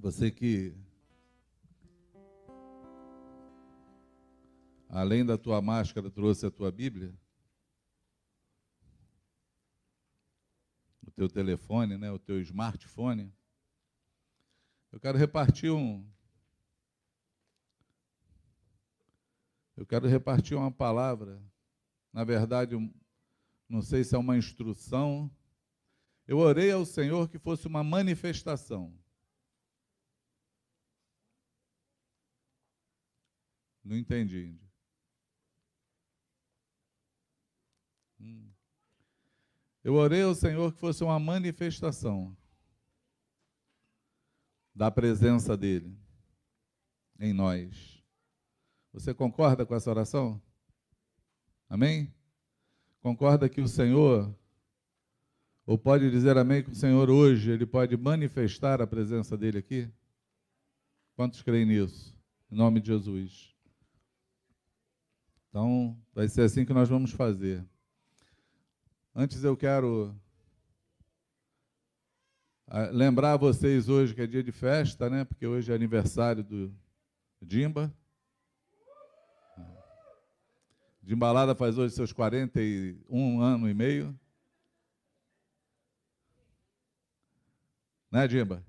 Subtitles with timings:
[0.00, 0.74] Você que,
[4.88, 7.14] além da tua máscara, trouxe a tua Bíblia,
[11.06, 13.30] o teu telefone, né, o teu smartphone,
[14.90, 16.02] eu quero repartir um.
[19.76, 21.42] Eu quero repartir uma palavra.
[22.10, 22.74] Na verdade,
[23.68, 25.30] não sei se é uma instrução.
[26.26, 28.98] Eu orei ao Senhor que fosse uma manifestação.
[33.84, 34.54] Não entendi.
[38.20, 38.50] Hum.
[39.82, 42.36] Eu orei ao Senhor que fosse uma manifestação
[44.74, 45.98] da presença dEle
[47.18, 48.02] em nós.
[48.92, 50.40] Você concorda com essa oração?
[51.68, 52.12] Amém?
[53.00, 54.34] Concorda que o Senhor,
[55.64, 59.90] ou pode dizer amém que o Senhor hoje, Ele pode manifestar a presença dEle aqui?
[61.14, 62.18] Quantos creem nisso?
[62.50, 63.49] Em nome de Jesus.
[65.50, 67.66] Então, vai ser assim que nós vamos fazer.
[69.12, 70.14] Antes eu quero
[72.68, 75.24] ah, lembrar vocês hoje que é dia de festa, né?
[75.24, 76.72] Porque hoje é aniversário do
[77.42, 77.92] Dimba.
[81.02, 84.16] Dimbalada faz hoje seus 41 anos e meio.
[88.08, 88.64] Né, Dimba?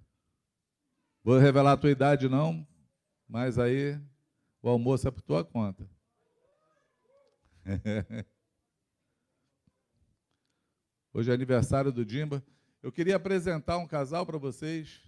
[1.23, 2.67] Vou revelar a tua idade não,
[3.27, 4.01] mas aí
[4.63, 5.87] o almoço é por tua conta.
[11.13, 12.43] Hoje é aniversário do Dimba.
[12.81, 15.01] Eu queria apresentar um casal para vocês.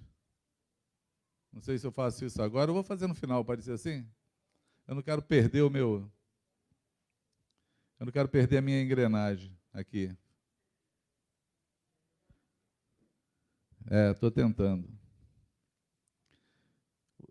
[1.51, 4.09] Não sei se eu faço isso agora, eu vou fazer no final, pode ser assim?
[4.87, 6.11] Eu não quero perder o meu.
[7.99, 10.15] Eu não quero perder a minha engrenagem aqui.
[13.89, 14.89] É, estou tentando.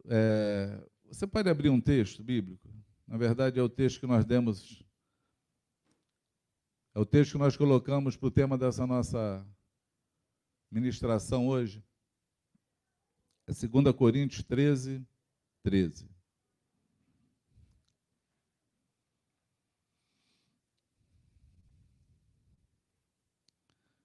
[0.06, 2.68] É, você pode abrir um texto bíblico?
[3.06, 4.82] Na verdade, é o texto que nós demos.
[6.94, 9.46] É o texto que nós colocamos para o tema dessa nossa
[10.70, 11.82] ministração hoje
[13.46, 15.02] é 2 Coríntios 13,
[15.62, 16.06] 13.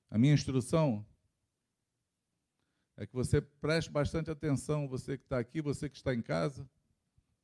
[0.10, 1.06] A minha instrução
[2.96, 6.68] é que você preste bastante atenção, você que está aqui, você que está em casa.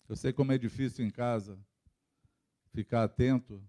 [0.07, 1.59] Eu sei como é difícil em casa
[2.71, 3.61] ficar atento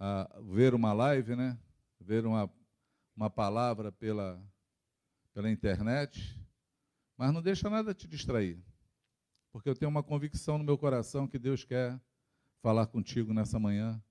[0.00, 1.56] a ver uma live, né?
[2.00, 2.50] Ver uma
[3.20, 4.42] uma palavra pela,
[5.34, 6.40] pela internet,
[7.18, 8.58] mas não deixa nada te distrair,
[9.52, 12.00] porque eu tenho uma convicção no meu coração que Deus quer
[12.62, 14.02] falar contigo nessa manhã,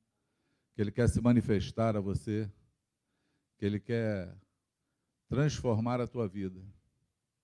[0.75, 2.51] que Ele quer se manifestar a você,
[3.57, 4.31] que Ele quer
[5.27, 6.63] transformar a tua vida.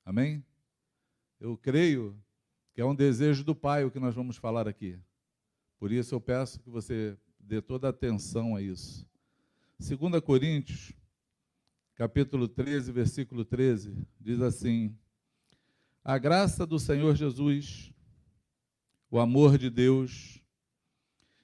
[0.06, 0.46] Amém?
[1.40, 2.16] Eu creio
[2.76, 5.00] que é um desejo do Pai o que nós vamos falar aqui.
[5.80, 9.08] Por isso eu peço que você dê toda a atenção a isso.
[9.80, 10.94] 2 Coríntios
[11.96, 14.98] capítulo 13, versículo 13, diz assim:
[16.04, 17.94] A graça do Senhor Jesus,
[19.10, 20.42] o amor de Deus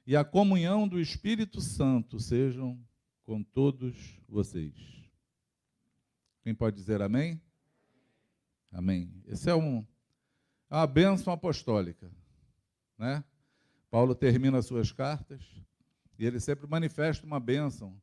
[0.06, 2.80] e a comunhão do Espírito Santo sejam
[3.24, 4.74] com todos vocês.
[6.44, 7.40] Quem pode dizer amém?
[8.72, 9.14] Amém.
[9.28, 9.86] Esse é um,
[10.70, 12.12] é uma bênção apostólica,
[12.98, 13.24] né?
[13.90, 15.62] Paulo termina suas cartas
[16.22, 18.00] e ele sempre manifesta uma bênção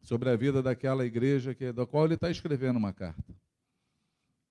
[0.00, 3.34] sobre a vida daquela igreja que, da qual ele está escrevendo uma carta.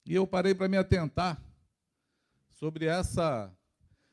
[0.05, 1.41] E eu parei para me atentar
[2.51, 3.51] sobre essa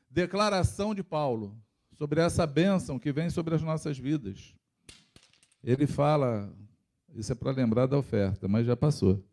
[0.09, 1.55] declaração de Paulo,
[1.93, 4.55] sobre essa bênção que vem sobre as nossas vidas.
[5.63, 6.51] Ele fala,
[7.13, 9.23] isso é para lembrar da oferta, mas já passou.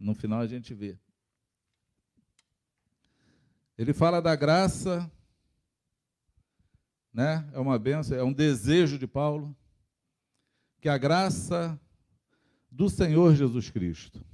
[0.00, 0.98] No final a gente vê.
[3.78, 5.08] Ele fala da graça,
[7.12, 7.48] né?
[7.52, 9.56] É uma benção, é um desejo de Paulo
[10.80, 11.78] que a graça
[12.70, 14.24] do Senhor Jesus Cristo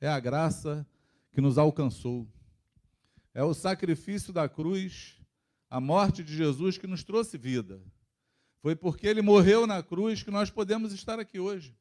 [0.00, 0.86] é a graça
[1.32, 2.26] que nos alcançou.
[3.34, 5.20] É o sacrifício da cruz,
[5.68, 7.80] a morte de Jesus que nos trouxe vida.
[8.62, 11.76] Foi porque ele morreu na cruz que nós podemos estar aqui hoje.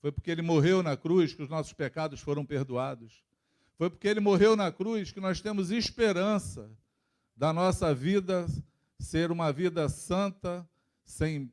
[0.00, 3.22] Foi porque ele morreu na cruz que os nossos pecados foram perdoados.
[3.76, 6.70] Foi porque ele morreu na cruz que nós temos esperança
[7.36, 8.46] da nossa vida
[9.00, 10.68] ser uma vida santa,
[11.04, 11.52] sem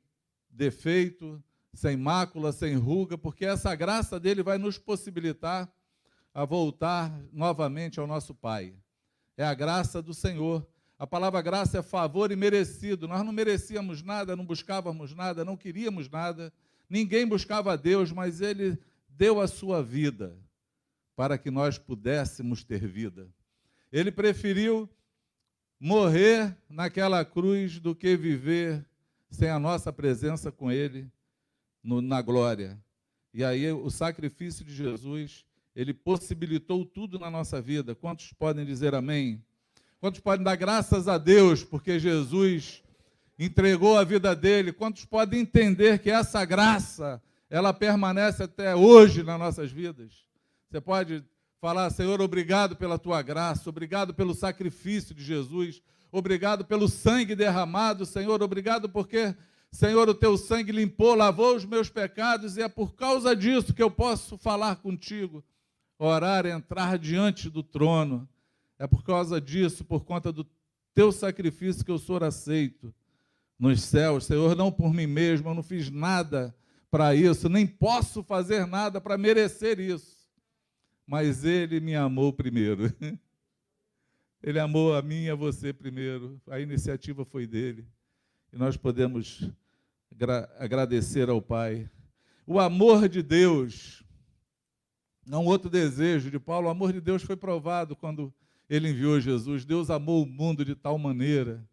[0.50, 1.42] defeito,
[1.74, 5.72] sem mácula, sem ruga, porque essa graça dele vai nos possibilitar
[6.34, 8.76] a voltar novamente ao nosso Pai.
[9.36, 10.68] É a graça do Senhor.
[11.00, 13.08] A palavra graça é favor e merecido.
[13.08, 16.52] Nós não merecíamos nada, não buscávamos nada, não queríamos nada.
[16.90, 18.78] Ninguém buscava a Deus, mas ele
[19.08, 20.38] deu a sua vida
[21.16, 23.28] para que nós pudéssemos ter vida.
[23.92, 24.90] Ele preferiu
[25.80, 28.86] morrer naquela cruz do que viver
[29.30, 31.10] sem a nossa presença com Ele
[31.84, 32.78] no, na glória.
[33.34, 35.46] E aí o sacrifício de Jesus,
[35.76, 37.94] ele possibilitou tudo na nossa vida.
[37.94, 39.44] Quantos podem dizer amém?
[40.00, 42.84] Quantos podem dar graças a Deus porque Jesus
[43.38, 44.74] entregou a vida dele?
[44.74, 50.26] Quantos podem entender que essa graça, ela permanece até hoje nas nossas vidas?
[50.70, 51.24] Você pode
[51.60, 55.82] falar, Senhor, obrigado pela tua graça, obrigado pelo sacrifício de Jesus,
[56.12, 59.36] obrigado pelo sangue derramado, Senhor, obrigado porque,
[59.72, 63.82] Senhor, o teu sangue limpou, lavou os meus pecados e é por causa disso que
[63.82, 65.44] eu posso falar contigo,
[65.98, 68.30] orar, entrar diante do trono.
[68.78, 70.46] É por causa disso, por conta do
[70.94, 72.94] teu sacrifício que eu sou aceito
[73.58, 76.56] nos céus, Senhor, não por mim mesmo, eu não fiz nada
[76.92, 80.17] para isso, nem posso fazer nada para merecer isso
[81.08, 82.94] mas ele me amou primeiro.
[84.44, 86.40] Ele amou a mim e a você primeiro.
[86.48, 87.88] A iniciativa foi dele.
[88.54, 89.50] E nós podemos
[90.60, 91.90] agradecer ao Pai.
[92.46, 94.04] O amor de Deus,
[95.26, 98.34] não outro desejo de Paulo, o amor de Deus foi provado quando
[98.70, 99.66] ele enviou Jesus.
[99.66, 101.68] Deus amou o mundo de tal maneira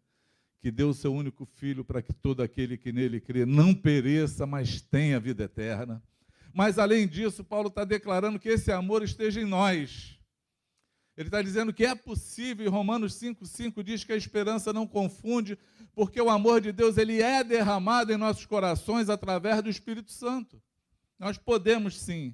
[0.59, 4.47] que deu o seu único filho para que todo aquele que nele crê não pereça,
[4.47, 6.01] mas tenha vida eterna.
[6.55, 10.17] Mas, além disso, Paulo está declarando que esse amor esteja em nós.
[11.17, 15.59] Ele está dizendo que é possível, Romanos 5,5 diz que a esperança não confunde,
[15.93, 20.61] porque o amor de Deus ele é derramado em nossos corações através do Espírito Santo.
[21.19, 22.33] Nós podemos sim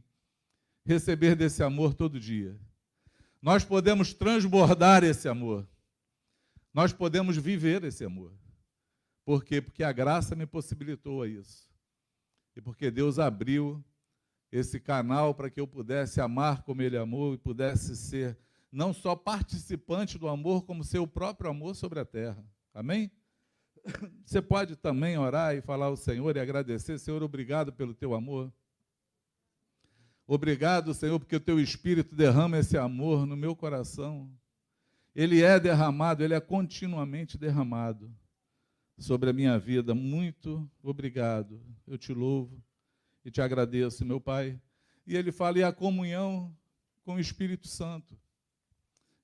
[0.85, 2.56] receber desse amor todo dia.
[3.41, 5.67] Nós podemos transbordar esse amor.
[6.71, 8.31] Nós podemos viver esse amor.
[9.25, 9.59] Por quê?
[9.59, 11.67] Porque a graça me possibilitou a isso.
[12.56, 13.83] E porque Deus abriu
[14.51, 18.38] esse canal para que eu pudesse amar como ele amou e pudesse ser
[18.71, 22.44] não só participante do amor, como ser o próprio amor sobre a terra.
[22.74, 23.12] Amém?
[24.25, 28.51] Você pode também orar e falar ao Senhor e agradecer, Senhor, obrigado pelo teu amor.
[30.27, 34.31] Obrigado, Senhor, porque o teu espírito derrama esse amor no meu coração.
[35.13, 38.13] Ele é derramado, ele é continuamente derramado
[38.98, 39.94] sobre a minha vida.
[39.94, 41.59] Muito obrigado.
[41.86, 42.63] Eu te louvo
[43.23, 44.59] e te agradeço, meu Pai.
[45.06, 46.56] E ele fala, e a comunhão
[47.03, 48.18] com o Espírito Santo.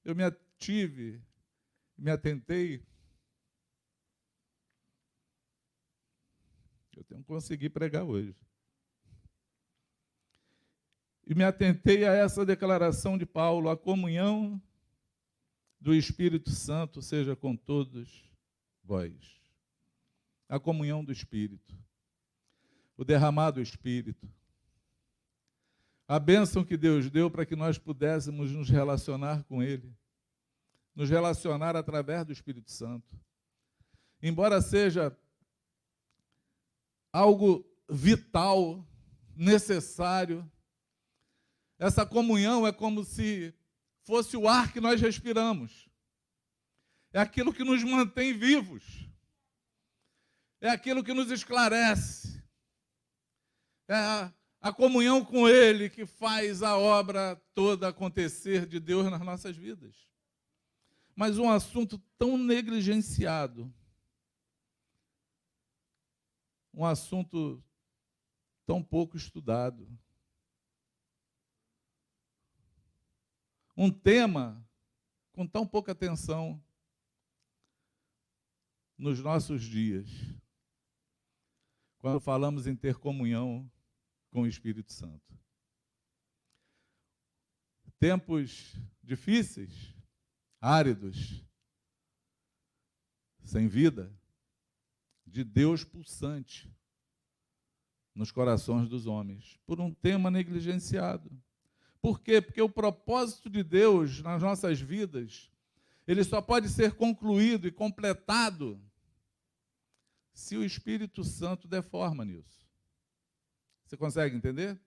[0.04, 1.22] Eu me ative,
[1.98, 2.86] me atentei.
[6.96, 8.36] Eu tenho que conseguir pregar hoje.
[11.26, 14.62] E me atentei a essa declaração de Paulo: a comunhão
[15.80, 18.32] do Espírito Santo seja com todos
[18.84, 19.14] vós.
[20.48, 21.78] A comunhão do Espírito
[22.98, 24.28] o derramado Espírito.
[26.08, 29.96] A bênção que Deus deu para que nós pudéssemos nos relacionar com Ele,
[30.96, 33.16] nos relacionar através do Espírito Santo.
[34.22, 35.16] Embora seja
[37.14, 38.86] algo vital,
[39.36, 40.50] necessário,
[41.78, 43.54] essa comunhão é como se
[44.04, 45.88] fosse o ar que nós respiramos.
[47.14, 49.08] É aquilo que nos mantém vivos.
[50.60, 52.27] É aquilo que nos esclarece
[53.88, 59.22] é a, a comunhão com Ele que faz a obra toda acontecer de Deus nas
[59.22, 60.08] nossas vidas.
[61.16, 63.74] Mas um assunto tão negligenciado,
[66.74, 67.64] um assunto
[68.66, 69.88] tão pouco estudado,
[73.76, 74.64] um tema
[75.32, 76.62] com tão pouca atenção
[78.98, 80.10] nos nossos dias,
[82.00, 83.70] quando falamos em ter comunhão
[84.38, 85.36] com o Espírito Santo.
[88.00, 89.96] Tempos difíceis,
[90.62, 91.44] áridos,
[93.42, 94.16] sem vida,
[95.26, 96.72] de Deus pulsante
[98.14, 101.32] nos corações dos homens, por um tema negligenciado.
[102.00, 102.40] Por quê?
[102.40, 105.50] Porque o propósito de Deus nas nossas vidas,
[106.06, 108.80] ele só pode ser concluído e completado
[110.32, 112.67] se o Espírito Santo der forma nisso.
[113.88, 114.78] Você consegue entender?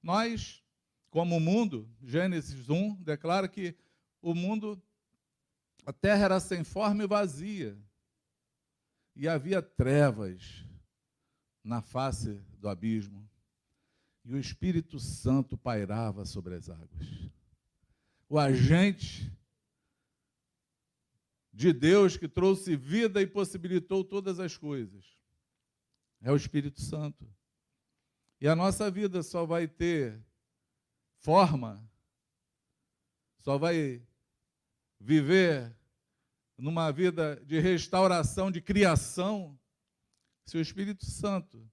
[0.00, 0.62] Nós,
[1.10, 3.74] como mundo, Gênesis 1 declara que
[4.22, 4.80] o mundo,
[5.84, 7.76] a terra era sem forma e vazia.
[9.16, 10.64] E havia trevas
[11.64, 13.28] na face do abismo.
[14.24, 17.28] E o Espírito Santo pairava sobre as águas.
[18.28, 19.32] O agente
[21.52, 25.04] de Deus que trouxe vida e possibilitou todas as coisas
[26.20, 27.28] é o Espírito Santo.
[28.40, 30.22] E a nossa vida só vai ter
[31.18, 31.88] forma
[33.48, 34.02] só vai
[35.00, 35.74] viver
[36.58, 39.58] numa vida de restauração, de criação,
[40.44, 41.66] se o Espírito Santo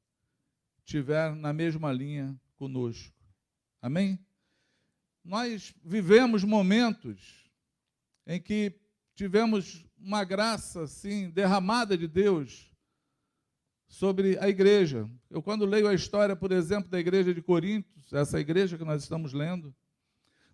[0.79, 3.13] estiver na mesma linha conosco.
[3.81, 4.25] Amém?
[5.21, 7.51] Nós vivemos momentos
[8.25, 8.79] em que
[9.13, 12.71] tivemos uma graça assim derramada de Deus
[13.95, 15.09] sobre a igreja.
[15.29, 19.01] Eu quando leio a história, por exemplo, da igreja de Corintos, essa igreja que nós
[19.01, 19.73] estamos lendo,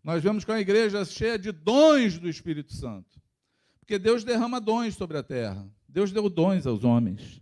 [0.03, 3.19] nós vemos que é uma igreja cheia de dons do Espírito Santo.
[3.79, 5.67] Porque Deus derrama dons sobre a terra.
[5.87, 7.41] Deus deu dons aos homens.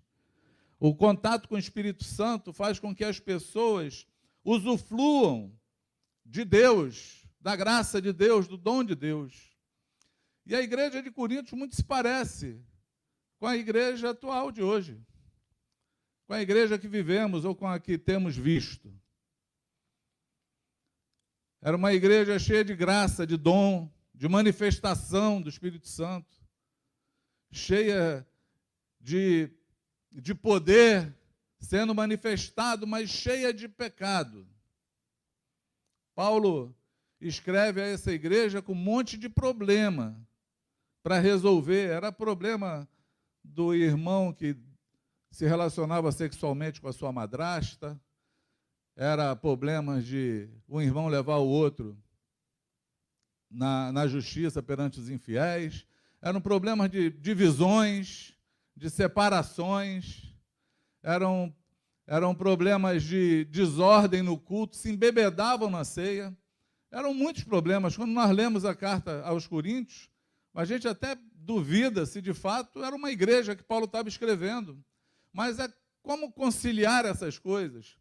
[0.80, 4.08] O contato com o Espírito Santo faz com que as pessoas
[4.42, 5.52] usufruam
[6.26, 9.52] de Deus, da graça de Deus, do dom de Deus.
[10.46, 12.58] E a igreja de Corinto muito se parece
[13.38, 14.98] com a igreja atual de hoje,
[16.30, 18.94] com a igreja que vivemos ou com a que temos visto.
[21.60, 26.38] Era uma igreja cheia de graça, de dom, de manifestação do Espírito Santo,
[27.52, 28.24] cheia
[29.02, 29.50] de
[30.12, 31.18] de poder
[31.60, 34.48] sendo manifestado, mas cheia de pecado.
[36.14, 36.76] Paulo
[37.20, 40.16] escreve a essa igreja com um monte de problema
[41.02, 41.90] para resolver.
[41.90, 42.88] Era problema
[43.44, 44.56] do irmão que
[45.32, 48.00] se relacionava sexualmente com a sua madrasta,
[48.96, 51.98] era problemas de um irmão levar o outro
[53.50, 55.86] na, na justiça perante os infiéis,
[56.22, 58.36] eram problemas de divisões,
[58.76, 60.34] de separações,
[61.02, 61.54] eram,
[62.06, 66.36] eram problemas de desordem no culto, se embebedavam na ceia.
[66.92, 67.96] Eram muitos problemas.
[67.96, 70.10] Quando nós lemos a carta aos Coríntios,
[70.54, 74.84] a gente até duvida se de fato era uma igreja que Paulo estava escrevendo.
[75.32, 75.72] Mas é
[76.02, 77.98] como conciliar essas coisas.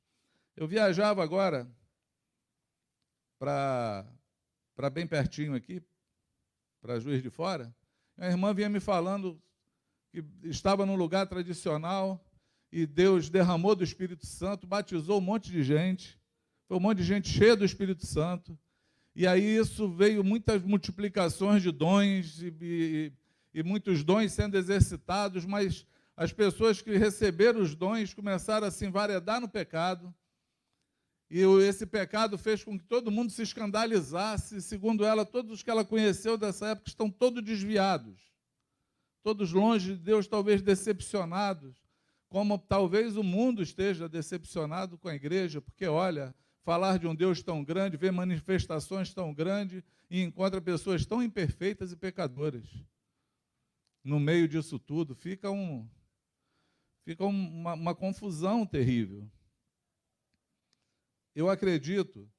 [0.56, 1.70] Eu viajava agora
[3.38, 5.82] para bem pertinho aqui,
[6.80, 7.74] para Juiz de Fora.
[8.16, 9.40] A irmã vinha me falando
[10.10, 12.24] que estava num lugar tradicional
[12.72, 16.18] e Deus derramou do Espírito Santo, batizou um monte de gente,
[16.66, 18.58] foi um monte de gente cheia do Espírito Santo.
[19.14, 23.12] E aí isso veio muitas multiplicações de dons e, e,
[23.54, 25.86] e muitos dons sendo exercitados, mas
[26.18, 30.14] as pessoas que receberam os dons começaram a se envaredar no pecado.
[31.30, 34.60] E esse pecado fez com que todo mundo se escandalizasse.
[34.60, 38.28] Segundo ela, todos os que ela conheceu dessa época estão todos desviados
[39.28, 41.76] todos longe de Deus, talvez decepcionados,
[42.30, 47.42] como talvez o mundo esteja decepcionado com a igreja, porque olha, falar de um Deus
[47.42, 52.66] tão grande, ver manifestações tão grandes e encontra pessoas tão imperfeitas e pecadoras.
[54.02, 55.86] No meio disso tudo, fica, um,
[57.08, 59.26] fica uma, uma confusão terrível.
[61.34, 62.30] Eu acredito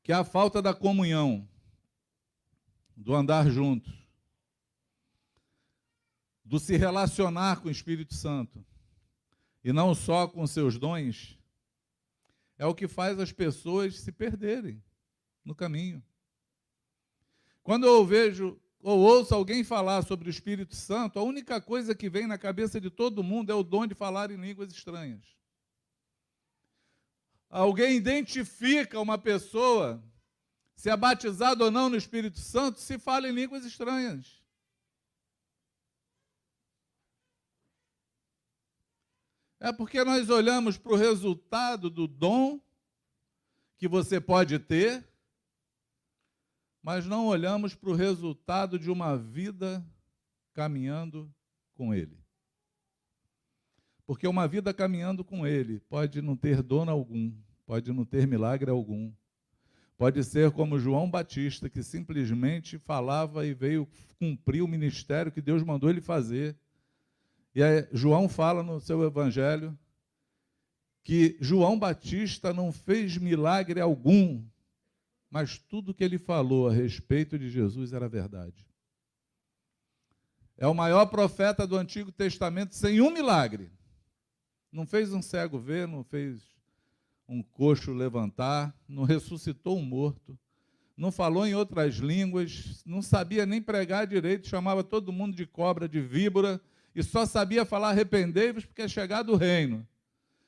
[0.00, 1.48] que a falta da comunhão
[2.96, 3.92] do andar juntos,
[6.44, 8.64] do se relacionar com o Espírito Santo,
[9.64, 11.36] e não só com seus dons,
[12.56, 14.80] é o que faz as pessoas se perderem
[15.44, 16.00] no caminho.
[17.64, 22.08] Quando eu vejo ou ouço alguém falar sobre o Espírito Santo, a única coisa que
[22.08, 25.36] vem na cabeça de todo mundo é o dom de falar em línguas estranhas.
[27.50, 30.02] Alguém identifica uma pessoa
[30.76, 34.40] se é batizado ou não no Espírito Santo, se fala em línguas estranhas.
[39.58, 42.60] É porque nós olhamos para o resultado do dom
[43.76, 45.07] que você pode ter,
[46.82, 49.84] mas não olhamos para o resultado de uma vida
[50.54, 51.32] caminhando
[51.74, 52.18] com Ele.
[54.06, 57.32] Porque uma vida caminhando com Ele pode não ter dono algum,
[57.66, 59.12] pode não ter milagre algum,
[59.98, 65.64] Pode ser como João Batista, que simplesmente falava e veio cumprir o ministério que Deus
[65.64, 66.56] mandou ele fazer.
[67.52, 67.60] E
[67.92, 69.76] João fala no seu evangelho
[71.02, 74.44] que João Batista não fez milagre algum,
[75.30, 78.66] mas tudo que ele falou a respeito de Jesus era verdade.
[80.56, 83.70] É o maior profeta do Antigo Testamento sem um milagre.
[84.72, 86.42] Não fez um cego ver, não fez
[87.28, 90.38] um coxo levantar, não ressuscitou um morto,
[90.96, 95.88] não falou em outras línguas, não sabia nem pregar direito, chamava todo mundo de cobra,
[95.88, 96.60] de víbora,
[96.94, 99.86] e só sabia falar arrependei-vos porque é chegado o reino.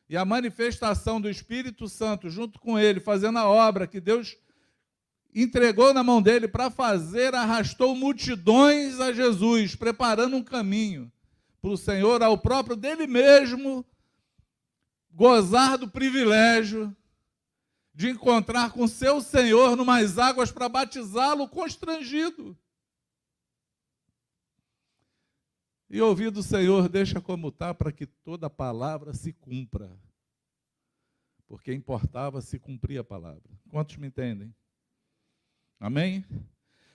[0.09, 4.37] E a manifestação do Espírito Santo junto com ele, fazendo a obra que Deus
[5.35, 11.11] entregou na mão dele para fazer, arrastou multidões a Jesus, preparando um caminho
[11.61, 13.85] para o Senhor, ao próprio dele mesmo,
[15.13, 16.95] gozar do privilégio
[17.95, 22.57] de encontrar com seu Senhor numas águas para batizá-lo constrangido.
[25.91, 29.91] E ouvir do Senhor, deixa como está, para que toda palavra se cumpra.
[31.49, 33.51] Porque importava se cumprir a palavra.
[33.69, 34.55] Quantos me entendem?
[35.81, 36.27] Amém?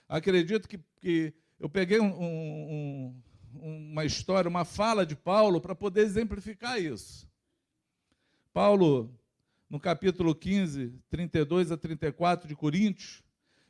[0.08, 6.02] Acredito que, que eu peguei um, um, uma história, uma fala de Paulo para poder
[6.02, 7.28] exemplificar isso.
[8.52, 9.12] Paulo,
[9.68, 13.24] no capítulo 15, 32 a 34 de Coríntios,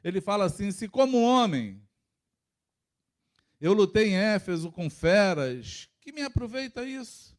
[0.05, 1.83] ele fala assim: Se como homem
[3.59, 7.35] eu lutei em Éfeso com feras, que me aproveita isso?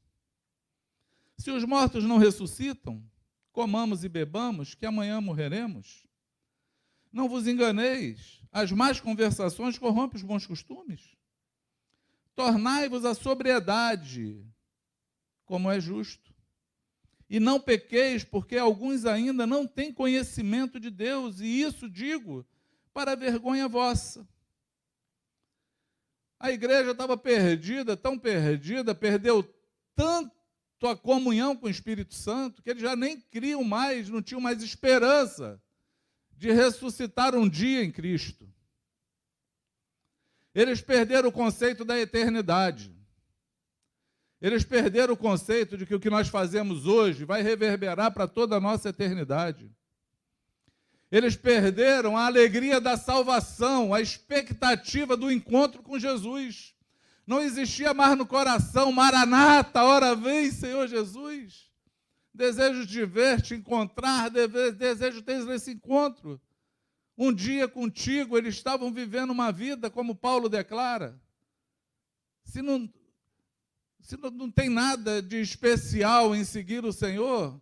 [1.38, 3.04] Se os mortos não ressuscitam,
[3.52, 6.07] comamos e bebamos, que amanhã morreremos.
[7.18, 11.18] Não vos enganeis, as más conversações corrompem os bons costumes.
[12.36, 14.46] Tornai-vos a sobriedade,
[15.44, 16.32] como é justo.
[17.28, 22.46] E não pequeis, porque alguns ainda não têm conhecimento de Deus, e isso digo
[22.94, 24.30] para vergonha vossa.
[26.40, 29.42] A igreja estava perdida, tão perdida, perdeu
[29.96, 30.32] tanto
[30.84, 34.62] a comunhão com o Espírito Santo, que eles já nem criam mais, não tinham mais
[34.62, 35.60] esperança
[36.38, 38.48] de ressuscitar um dia em Cristo.
[40.54, 42.96] Eles perderam o conceito da eternidade.
[44.40, 48.56] Eles perderam o conceito de que o que nós fazemos hoje vai reverberar para toda
[48.56, 49.72] a nossa eternidade.
[51.12, 56.76] Eles perderam a alegria da salvação, a expectativa do encontro com Jesus.
[57.26, 61.67] Não existia mais no coração, Maranata, hora vem, Senhor Jesus.
[62.38, 66.40] Desejo de ver, te encontrar, desejo ter esse encontro.
[67.18, 71.20] Um dia contigo, eles estavam vivendo uma vida, como Paulo declara.
[72.44, 72.88] Se não,
[74.00, 77.60] se não, não tem nada de especial em seguir o Senhor,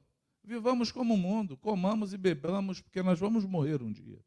[0.47, 4.23] Vivamos como o mundo, comamos e bebamos, porque nós vamos morrer um dia.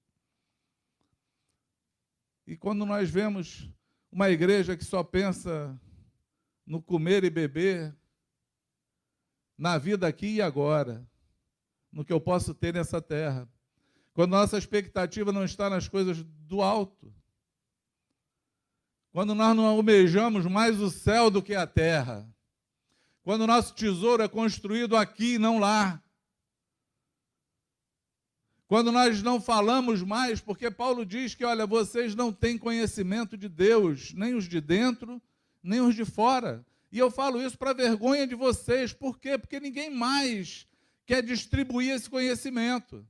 [2.44, 3.70] E quando nós vemos
[4.10, 5.80] uma igreja que só pensa
[6.66, 7.96] no comer e beber,
[9.58, 11.04] na vida aqui e agora,
[11.90, 13.48] no que eu posso ter nessa terra,
[14.14, 17.12] quando nossa expectativa não está nas coisas do alto,
[19.10, 22.32] quando nós não almejamos mais o céu do que a terra,
[23.22, 26.00] quando nosso tesouro é construído aqui e não lá,
[28.68, 33.48] quando nós não falamos mais, porque Paulo diz que, olha, vocês não têm conhecimento de
[33.48, 35.20] Deus, nem os de dentro,
[35.62, 36.64] nem os de fora.
[36.90, 39.36] E eu falo isso para vergonha de vocês, por quê?
[39.36, 40.66] Porque ninguém mais
[41.04, 43.06] quer distribuir esse conhecimento.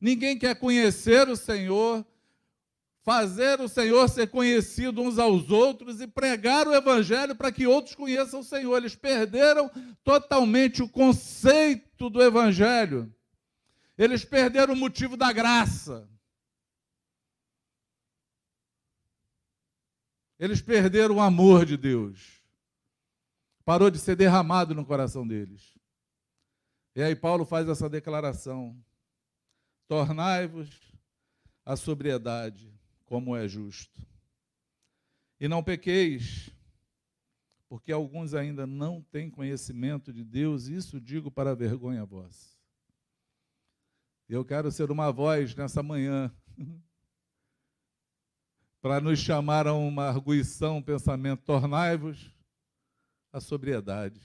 [0.00, 2.04] Ninguém quer conhecer o Senhor,
[3.02, 7.94] fazer o Senhor ser conhecido uns aos outros e pregar o Evangelho para que outros
[7.94, 8.76] conheçam o Senhor.
[8.76, 9.70] Eles perderam
[10.02, 13.12] totalmente o conceito do Evangelho.
[13.96, 16.08] Eles perderam o motivo da graça.
[20.38, 22.41] Eles perderam o amor de Deus.
[23.64, 25.78] Parou de ser derramado no coração deles.
[26.94, 28.76] E aí Paulo faz essa declaração:
[29.86, 30.92] Tornai-vos
[31.64, 32.72] a sobriedade,
[33.04, 34.00] como é justo.
[35.38, 36.50] E não pequeis,
[37.68, 42.50] porque alguns ainda não têm conhecimento de Deus, isso digo para vergonha vossa.
[44.28, 46.34] Eu quero ser uma voz nessa manhã
[48.80, 52.31] para nos chamar a uma arguição, um pensamento, tornai-vos
[53.32, 54.20] a sobriedade.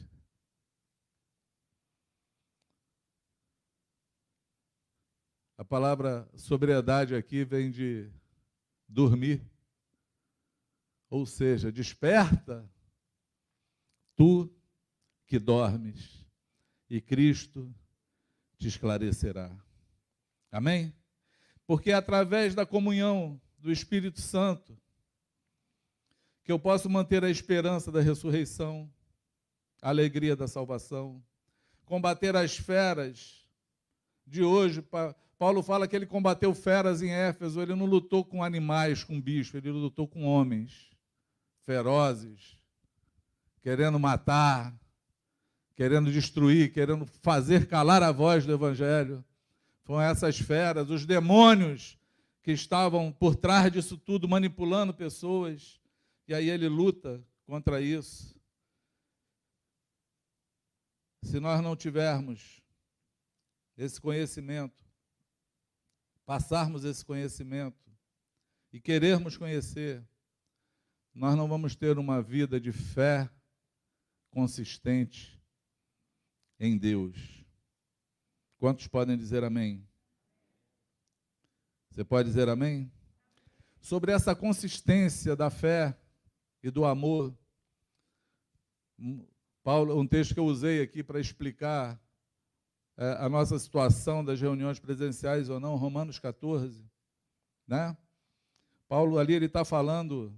[5.57, 8.11] A palavra sobriedade aqui vem de
[8.87, 9.41] dormir.
[11.09, 12.69] Ou seja, desperta
[14.15, 14.53] tu
[15.25, 16.25] que dormes,
[16.89, 17.73] e Cristo
[18.57, 19.55] te esclarecerá.
[20.51, 20.93] Amém?
[21.65, 24.77] Porque é através da comunhão do Espírito Santo
[26.43, 28.89] que eu posso manter a esperança da ressurreição,
[29.81, 31.23] a alegria da salvação,
[31.85, 33.47] combater as feras
[34.25, 34.83] de hoje.
[35.37, 39.55] Paulo fala que ele combateu feras em Éfeso, ele não lutou com animais, com bichos,
[39.55, 40.89] ele lutou com homens
[41.65, 42.57] ferozes,
[43.61, 44.73] querendo matar,
[45.75, 49.23] querendo destruir, querendo fazer calar a voz do Evangelho.
[49.83, 51.97] Foram essas feras, os demônios
[52.41, 55.81] que estavam por trás disso tudo, manipulando pessoas.
[56.25, 58.36] E aí ele luta contra isso.
[61.27, 62.63] Se nós não tivermos
[63.75, 64.81] esse conhecimento,
[66.25, 67.91] passarmos esse conhecimento
[68.71, 70.07] e querermos conhecer,
[71.13, 73.29] nós não vamos ter uma vida de fé
[74.29, 75.37] consistente
[76.57, 77.45] em Deus.
[78.57, 79.85] Quantos podem dizer amém?
[81.89, 82.89] Você pode dizer amém?
[83.81, 85.93] Sobre essa consistência da fé
[86.63, 87.37] e do amor.
[89.67, 91.99] Paulo, um texto que eu usei aqui para explicar
[92.95, 96.85] é, a nossa situação das reuniões presenciais ou não, Romanos 14,
[97.67, 97.97] né?
[98.87, 100.33] Paulo ali ele está falando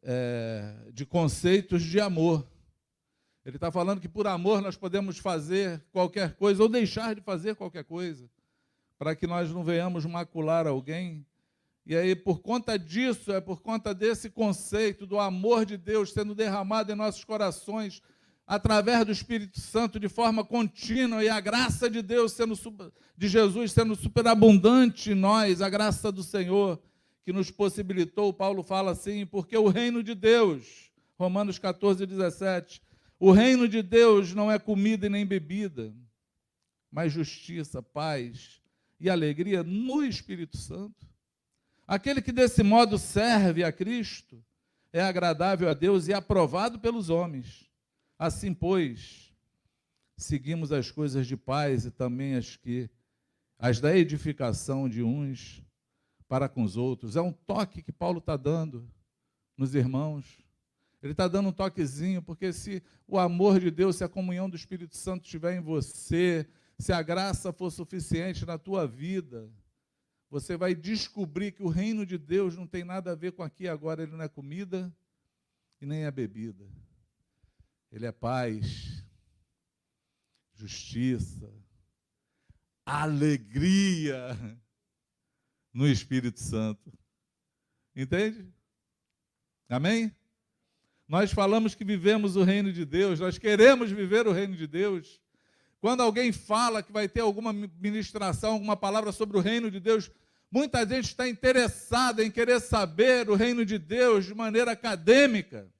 [0.00, 2.46] é, de conceitos de amor.
[3.44, 7.56] Ele está falando que por amor nós podemos fazer qualquer coisa ou deixar de fazer
[7.56, 8.30] qualquer coisa
[8.96, 11.26] para que nós não venhamos macular alguém.
[11.88, 16.34] E aí, por conta disso, é por conta desse conceito do amor de Deus sendo
[16.34, 18.02] derramado em nossos corações,
[18.46, 22.54] através do Espírito Santo, de forma contínua, e a graça de Deus sendo
[23.16, 26.78] de Jesus sendo superabundante em nós, a graça do Senhor
[27.24, 32.82] que nos possibilitou, Paulo fala assim, porque o reino de Deus, Romanos 14, 17,
[33.18, 35.90] o reino de Deus não é comida e nem bebida,
[36.92, 38.60] mas justiça, paz
[39.00, 41.07] e alegria no Espírito Santo.
[41.88, 44.44] Aquele que desse modo serve a Cristo
[44.92, 47.66] é agradável a Deus e aprovado pelos homens.
[48.18, 49.32] Assim, pois,
[50.14, 52.90] seguimos as coisas de paz e também as que
[53.58, 55.62] as da edificação de uns
[56.28, 57.16] para com os outros.
[57.16, 58.86] É um toque que Paulo está dando
[59.56, 60.38] nos irmãos.
[61.02, 64.56] Ele está dando um toquezinho, porque se o amor de Deus, se a comunhão do
[64.56, 66.46] Espírito Santo estiver em você,
[66.78, 69.50] se a graça for suficiente na tua vida,
[70.30, 73.64] você vai descobrir que o reino de Deus não tem nada a ver com aqui
[73.64, 74.94] e agora, ele não é comida
[75.80, 76.66] e nem é bebida.
[77.90, 79.02] Ele é paz,
[80.54, 81.50] justiça,
[82.84, 84.36] alegria
[85.72, 86.92] no Espírito Santo.
[87.96, 88.52] Entende?
[89.68, 90.14] Amém?
[91.06, 95.22] Nós falamos que vivemos o reino de Deus, nós queremos viver o reino de Deus.
[95.80, 100.10] Quando alguém fala que vai ter alguma ministração, alguma palavra sobre o reino de Deus,
[100.50, 105.72] muita gente está interessada em querer saber o reino de Deus de maneira acadêmica.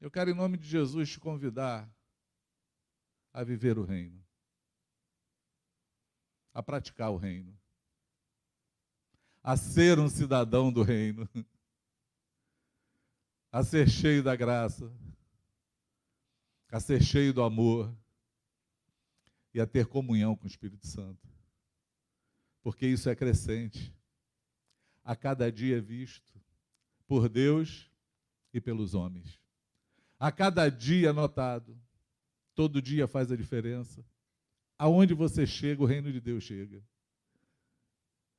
[0.00, 1.88] Eu quero, em nome de Jesus, te convidar
[3.32, 4.22] a viver o reino,
[6.52, 7.56] a praticar o reino,
[9.42, 11.28] a ser um cidadão do reino,
[13.52, 14.92] a ser cheio da graça
[16.74, 17.96] a ser cheio do amor
[19.54, 21.24] e a ter comunhão com o Espírito Santo.
[22.64, 23.94] Porque isso é crescente.
[25.04, 26.32] A cada dia é visto
[27.06, 27.88] por Deus
[28.52, 29.40] e pelos homens.
[30.18, 31.80] A cada dia é notado.
[32.56, 34.04] Todo dia faz a diferença.
[34.76, 36.82] Aonde você chega, o reino de Deus chega.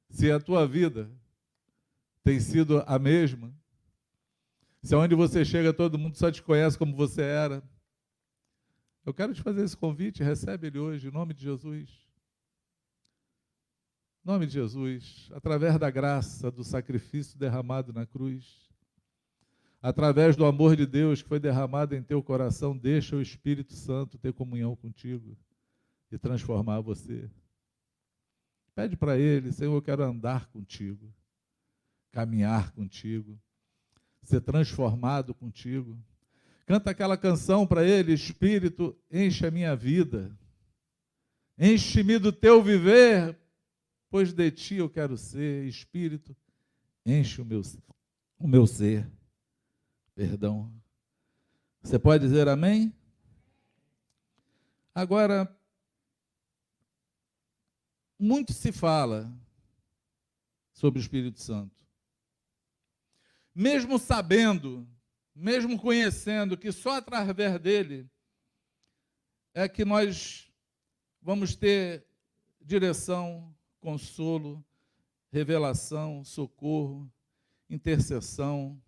[0.09, 1.09] Se a tua vida
[2.21, 3.55] tem sido a mesma,
[4.83, 7.63] se aonde você chega todo mundo só te conhece como você era,
[9.05, 11.89] eu quero te fazer esse convite, recebe ele hoje, em nome de Jesus.
[14.23, 18.67] Em nome de Jesus, através da graça, do sacrifício derramado na cruz,
[19.79, 24.17] através do amor de Deus que foi derramado em teu coração, deixa o Espírito Santo
[24.17, 25.37] ter comunhão contigo
[26.11, 27.29] e transformar você.
[28.73, 31.13] Pede para Ele, Senhor, eu quero andar contigo,
[32.11, 33.39] caminhar contigo,
[34.23, 35.95] ser transformado contigo.
[36.65, 40.35] Canta aquela canção para ele: Espírito, enche a minha vida,
[41.57, 43.37] enche-me do teu viver,
[44.09, 45.65] pois de ti eu quero ser.
[45.65, 46.35] Espírito,
[47.05, 47.61] enche o meu,
[48.39, 49.09] o meu ser.
[50.15, 50.73] Perdão.
[51.83, 52.91] Você pode dizer amém?
[54.93, 55.55] Agora,
[58.17, 59.31] muito se fala
[60.73, 61.85] sobre o Espírito Santo.
[63.53, 64.87] Mesmo sabendo
[65.35, 68.09] mesmo conhecendo que só através dele
[69.53, 70.49] é que nós
[71.21, 72.05] vamos ter
[72.61, 74.63] direção, consolo,
[75.31, 77.11] revelação, socorro,
[77.69, 78.81] intercessão,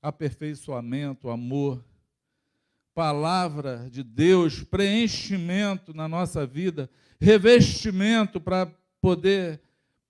[0.00, 1.84] aperfeiçoamento, amor,
[2.94, 6.88] palavra de Deus, preenchimento na nossa vida,
[7.20, 8.66] revestimento para
[9.00, 9.60] poder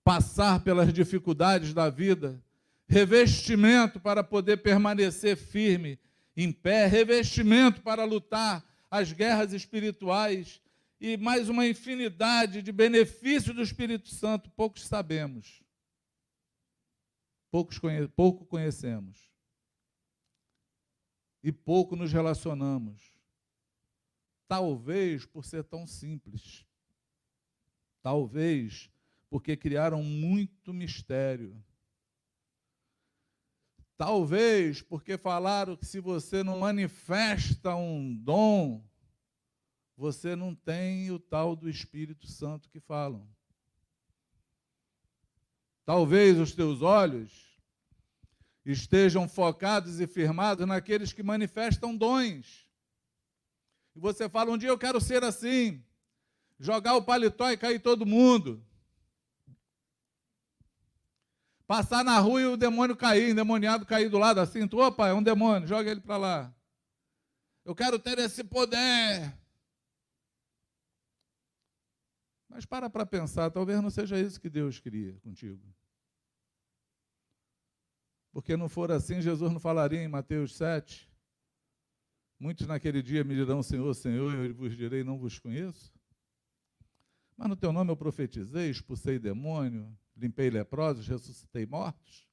[0.03, 2.41] passar pelas dificuldades da vida
[2.91, 5.97] revestimento para poder permanecer firme,
[6.35, 10.61] em pé, revestimento para lutar as guerras espirituais
[10.99, 15.63] e mais uma infinidade de benefícios do Espírito Santo, poucos sabemos.
[17.49, 19.31] Poucos conhe pouco conhecemos.
[21.41, 23.17] E pouco nos relacionamos.
[24.49, 26.65] Talvez por ser tão simples.
[28.01, 28.91] Talvez
[29.29, 31.63] porque criaram muito mistério
[34.01, 38.83] Talvez porque falaram que se você não manifesta um dom,
[39.95, 43.29] você não tem o tal do Espírito Santo que falam.
[45.85, 47.61] Talvez os teus olhos
[48.65, 52.67] estejam focados e firmados naqueles que manifestam dons.
[53.95, 55.85] E você fala: um dia eu quero ser assim,
[56.59, 58.65] jogar o paletó e cair todo mundo.
[61.71, 65.13] Passar na rua e o demônio cair, endemoniado cair do lado assim, tu, opa, é
[65.13, 66.55] um demônio, joga ele para lá.
[67.63, 69.33] Eu quero ter esse poder.
[72.49, 75.63] Mas para para pensar, talvez não seja isso que Deus queria contigo.
[78.33, 81.09] Porque não for assim, Jesus não falaria em Mateus 7.
[82.37, 85.93] Muitos naquele dia me dirão, Senhor, Senhor, eu vos direi, não vos conheço.
[87.37, 92.27] Mas no teu nome eu profetizei, expulsei demônio, limpei leprosos, ressuscitei mortos.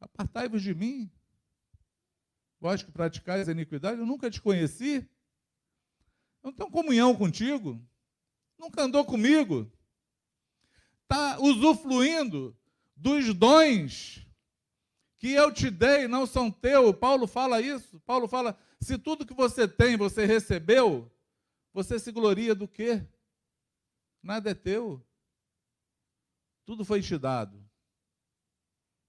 [0.00, 1.10] Apartai-vos de mim.
[2.58, 5.08] Vós que praticais a iniquidade, eu nunca te conheci.
[6.42, 7.80] Eu não tenho comunhão contigo.
[8.58, 9.70] Nunca andou comigo.
[11.02, 12.56] Está usufruindo
[12.96, 14.26] dos dons
[15.18, 16.94] que eu te dei não são teu.
[16.94, 18.00] Paulo fala isso.
[18.00, 21.12] Paulo fala: se tudo que você tem você recebeu,
[21.72, 23.06] você se gloria do quê?
[24.22, 25.04] Nada é teu.
[26.72, 27.62] Tudo foi te dado.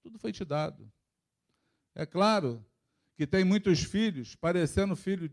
[0.01, 0.91] Tudo foi te dado.
[1.95, 2.61] É claro
[3.15, 5.31] que tem muitos filhos, parecendo filho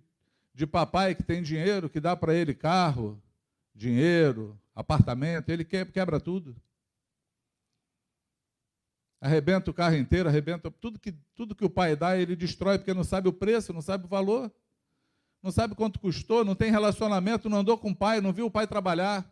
[0.54, 3.20] de papai que tem dinheiro, que dá para ele carro,
[3.74, 6.54] dinheiro, apartamento, ele quebra tudo
[9.20, 12.94] arrebenta o carro inteiro, arrebenta tudo que, tudo que o pai dá, ele destrói porque
[12.94, 14.50] não sabe o preço, não sabe o valor,
[15.42, 18.50] não sabe quanto custou, não tem relacionamento, não andou com o pai, não viu o
[18.50, 19.28] pai trabalhar,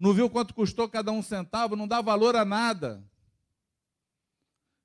[0.00, 3.04] não viu quanto custou cada um centavo, não dá valor a nada.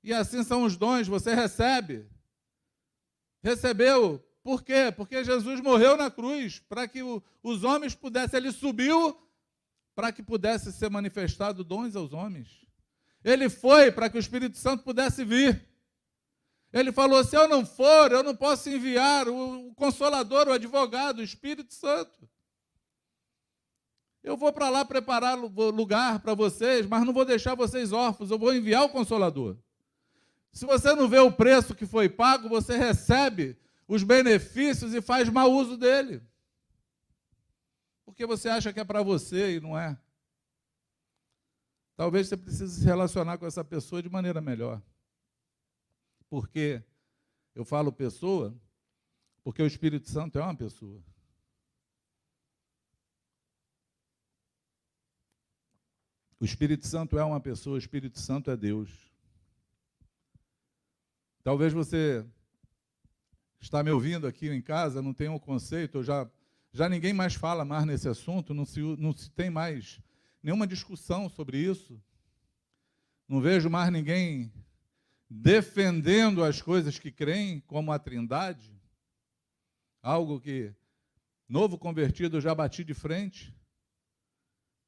[0.04, 2.06] E assim são os dons, você recebe.
[3.42, 4.22] Recebeu.
[4.42, 4.92] Por quê?
[4.94, 9.18] Porque Jesus morreu na cruz para que o, os homens pudessem, ele subiu
[9.94, 12.66] para que pudesse ser manifestado dons aos homens.
[13.24, 15.66] Ele foi para que o Espírito Santo pudesse vir.
[16.72, 21.24] Ele falou: se eu não for, eu não posso enviar o, consolador, o advogado, o
[21.24, 22.28] Espírito Santo.
[24.26, 28.36] Eu vou para lá preparar lugar para vocês, mas não vou deixar vocês órfãos, eu
[28.36, 29.56] vou enviar o consolador.
[30.52, 35.28] Se você não vê o preço que foi pago, você recebe os benefícios e faz
[35.28, 36.20] mau uso dele.
[38.04, 39.96] Porque você acha que é para você e não é.
[41.94, 44.82] Talvez você precise se relacionar com essa pessoa de maneira melhor.
[46.28, 46.82] Porque
[47.54, 48.52] eu falo pessoa,
[49.44, 51.00] porque o Espírito Santo é uma pessoa.
[56.38, 58.90] O Espírito Santo é uma pessoa, o Espírito Santo é Deus.
[61.42, 62.26] Talvez você
[63.58, 66.30] está me ouvindo aqui em casa, não tenha um conceito, já,
[66.72, 69.98] já ninguém mais fala mais nesse assunto, não se, não se tem mais
[70.42, 71.98] nenhuma discussão sobre isso.
[73.26, 74.52] Não vejo mais ninguém
[75.28, 78.78] defendendo as coisas que creem, como a Trindade.
[80.02, 80.72] Algo que,
[81.48, 83.56] novo convertido, já bati de frente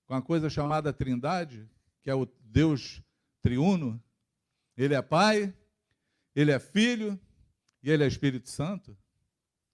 [0.08, 1.68] com a coisa chamada Trindade,
[2.02, 3.02] que é o Deus
[3.42, 4.02] triuno.
[4.74, 5.54] Ele é Pai,
[6.34, 7.20] Ele é Filho
[7.82, 8.96] e Ele é Espírito Santo.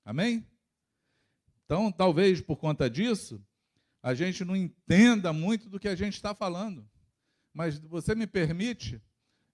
[0.04, 0.44] Amém?
[1.64, 3.40] Então, talvez por conta disso,
[4.02, 6.86] a gente não entenda muito do que a gente está falando.
[7.52, 9.00] Mas você me permite,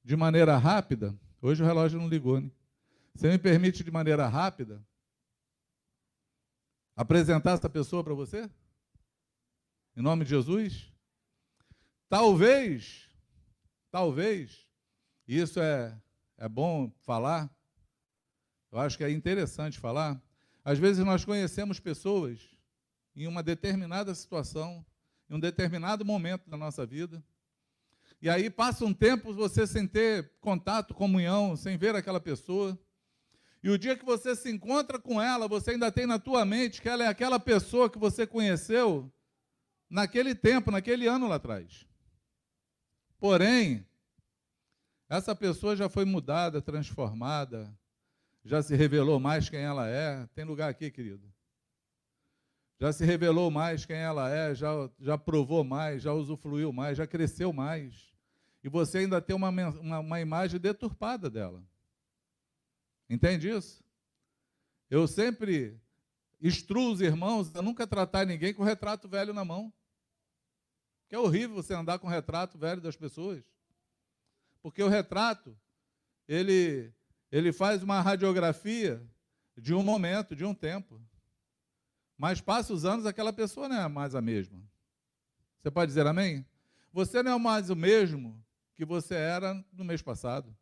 [0.03, 2.51] de maneira rápida, hoje o relógio não ligou, né?
[3.15, 4.83] Você me permite, de maneira rápida,
[6.97, 8.51] apresentar essa pessoa para você?
[9.97, 10.93] Em nome de Jesus?
[12.09, 13.09] Talvez,
[13.91, 14.67] talvez,
[15.27, 16.01] isso é,
[16.39, 17.51] é bom falar,
[18.71, 20.21] eu acho que é interessante falar.
[20.65, 22.39] Às vezes nós conhecemos pessoas
[23.17, 24.87] em uma determinada situação,
[25.29, 27.23] em um determinado momento da nossa vida.
[28.23, 32.79] E aí passa um tempo você sem ter contato, comunhão, sem ver aquela pessoa.
[33.63, 36.81] E o dia que você se encontra com ela, você ainda tem na tua mente
[36.81, 39.13] que ela é aquela pessoa que você conheceu
[39.91, 41.87] naquele tempo, naquele ano lá atrás.
[43.19, 43.85] Porém,
[45.09, 47.77] essa pessoa já foi mudada, transformada,
[48.45, 50.27] já se revelou mais quem ela é.
[50.29, 51.31] Tem lugar aqui, querido
[52.81, 57.07] já se revelou mais quem ela é, já, já provou mais, já usufruiu mais, já
[57.07, 58.11] cresceu mais.
[58.65, 61.63] E você ainda tem uma, uma, uma imagem deturpada dela.
[63.09, 63.85] Entende isso?
[64.89, 65.79] Eu sempre
[66.41, 69.71] instruo os irmãos a nunca tratar ninguém com retrato velho na mão.
[71.11, 73.43] Que é horrível você andar com retrato velho das pessoas.
[74.63, 75.59] Porque o retrato,
[76.29, 76.95] ele,
[77.33, 79.05] ele faz uma radiografia
[79.59, 81.03] de um momento, de um tempo.
[82.17, 84.63] Mas passa os anos, aquela pessoa não é mais a mesma.
[85.61, 86.47] Você pode dizer amém?
[86.93, 88.41] Você não é mais o mesmo
[88.77, 90.57] que você era no mês passado.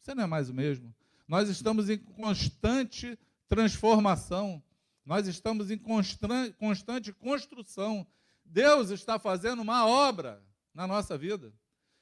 [0.00, 0.94] Você não é mais o mesmo.
[1.28, 4.62] Nós estamos em constante transformação.
[5.04, 8.06] Nós estamos em constante construção.
[8.44, 11.52] Deus está fazendo uma obra na nossa vida.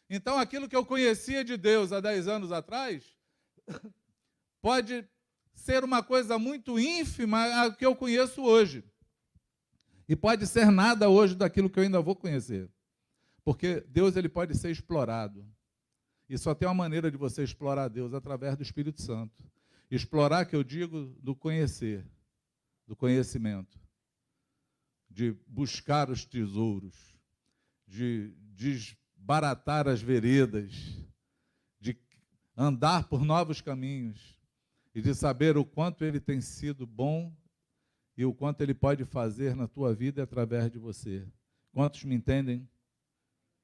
[0.09, 3.17] Então, aquilo que eu conhecia de Deus há 10 anos atrás,
[4.61, 5.09] pode
[5.55, 8.85] ser uma coisa muito ínfima a que eu conheço hoje.
[10.09, 12.69] E pode ser nada hoje daquilo que eu ainda vou conhecer.
[13.45, 15.47] Porque Deus ele pode ser explorado.
[16.29, 19.43] E só tem uma maneira de você explorar Deus através do Espírito Santo.
[19.91, 22.07] Explorar, que eu digo, do conhecer,
[22.87, 23.79] do conhecimento,
[25.13, 27.15] de buscar os tesouros,
[27.87, 30.73] de desbaratar as veredas,
[31.79, 31.97] de
[32.57, 34.41] andar por novos caminhos
[34.95, 37.35] e de saber o quanto ele tem sido bom
[38.17, 41.27] e o quanto ele pode fazer na tua vida através de você.
[41.73, 42.67] Quantos me entendem?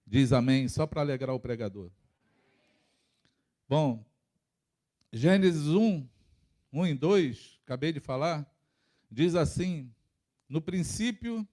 [0.06, 1.90] Diz amém, só para alegrar o pregador.
[3.66, 4.04] Bom,
[5.12, 6.06] Gênesis 1,
[6.72, 8.46] 1 e 2, acabei de falar,
[9.10, 9.90] diz assim:
[10.48, 11.46] No princípio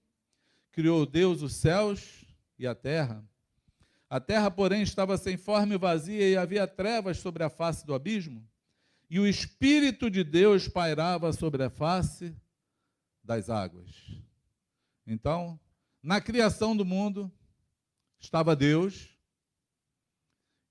[0.72, 2.24] criou Deus os céus
[2.58, 3.24] e a terra.
[4.08, 7.94] A terra, porém, estava sem forma e vazia, e havia trevas sobre a face do
[7.94, 8.48] abismo,
[9.10, 12.34] e o Espírito de Deus pairava sobre a face
[13.22, 13.90] das águas.
[15.06, 15.58] Então,
[16.02, 17.30] na criação do mundo,
[18.18, 19.16] estava Deus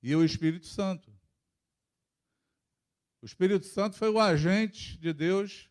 [0.02, 1.12] e o Espírito Santo.
[3.22, 5.70] O Espírito Santo foi o agente de Deus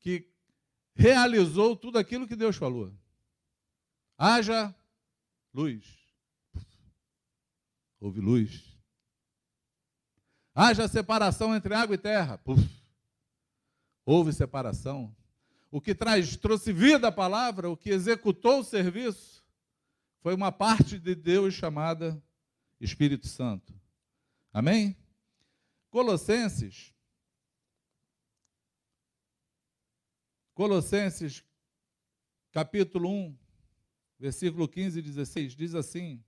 [0.00, 0.28] que
[1.00, 2.92] realizou tudo aquilo que Deus falou.
[4.18, 4.74] Haja
[5.54, 5.82] luz.
[7.98, 8.78] Houve luz.
[10.54, 12.36] Haja separação entre água e terra.
[12.36, 12.62] Puf.
[14.04, 15.14] Houve separação.
[15.70, 19.42] O que traz, trouxe vida à palavra, o que executou o serviço,
[20.20, 22.22] foi uma parte de Deus chamada
[22.80, 23.72] Espírito Santo.
[24.52, 24.96] Amém?
[25.90, 26.92] Colossenses,
[30.60, 31.42] Colossenses,
[32.52, 33.34] capítulo 1,
[34.18, 36.22] versículo 15 e 16, diz assim: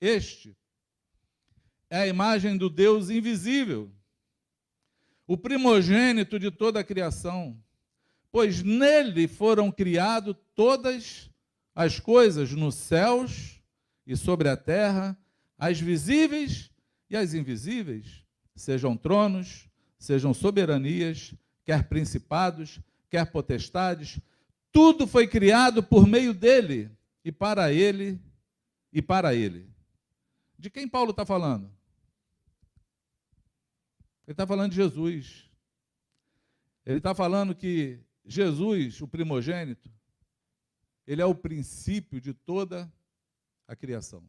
[0.00, 0.56] Este
[1.90, 3.90] é a imagem do Deus invisível,
[5.26, 7.60] o primogênito de toda a criação,
[8.30, 11.28] pois nele foram criadas todas
[11.74, 13.60] as coisas nos céus
[14.06, 15.18] e sobre a terra,
[15.58, 16.70] as visíveis
[17.10, 18.24] e as invisíveis
[18.54, 24.20] sejam tronos, sejam soberanias, quer principados, quer potestades,
[24.72, 26.90] tudo foi criado por meio dele
[27.24, 28.20] e para ele
[28.92, 29.70] e para ele.
[30.58, 31.70] De quem Paulo está falando?
[34.26, 35.48] Ele está falando de Jesus.
[36.84, 39.90] Ele está falando que Jesus, o primogênito,
[41.06, 42.92] ele é o princípio de toda
[43.68, 44.22] a criação.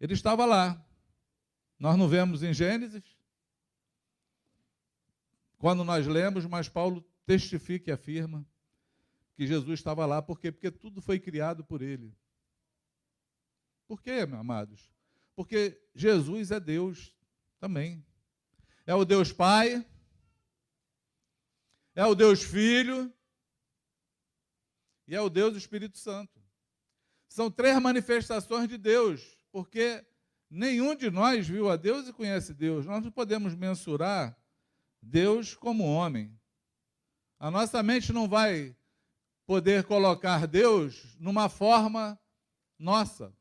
[0.00, 0.84] Ele estava lá,
[1.78, 3.11] nós não vemos em Gênesis.
[5.62, 8.44] Quando nós lemos, mas Paulo testifica e afirma
[9.36, 10.50] que Jesus estava lá, por quê?
[10.50, 12.12] Porque tudo foi criado por ele.
[13.86, 14.92] Por quê, meus amados?
[15.36, 17.16] Porque Jesus é Deus
[17.60, 18.04] também.
[18.84, 19.86] É o Deus Pai,
[21.94, 23.14] é o Deus Filho
[25.06, 26.42] e é o Deus Espírito Santo.
[27.28, 30.04] São três manifestações de Deus, porque
[30.54, 32.84] Nenhum de nós viu a Deus e conhece Deus.
[32.84, 34.36] Nós não podemos mensurar
[35.02, 36.38] Deus como homem.
[37.38, 38.76] A nossa mente não vai
[39.44, 42.18] poder colocar Deus numa forma
[42.78, 43.36] nossa.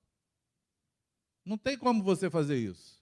[1.46, 3.00] Não tem como você fazer isso.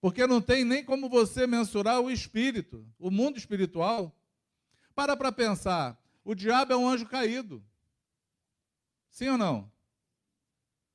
[0.00, 4.16] Porque não tem nem como você mensurar o espírito, o mundo espiritual.
[4.94, 7.64] Para para pensar, o diabo é um anjo caído.
[9.10, 9.72] Sim ou não?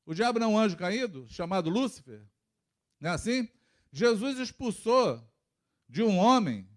[0.05, 2.25] O diabo não é um anjo caído, chamado Lúcifer?
[2.99, 3.49] Não é assim?
[3.91, 5.21] Jesus expulsou
[5.89, 6.70] de um homem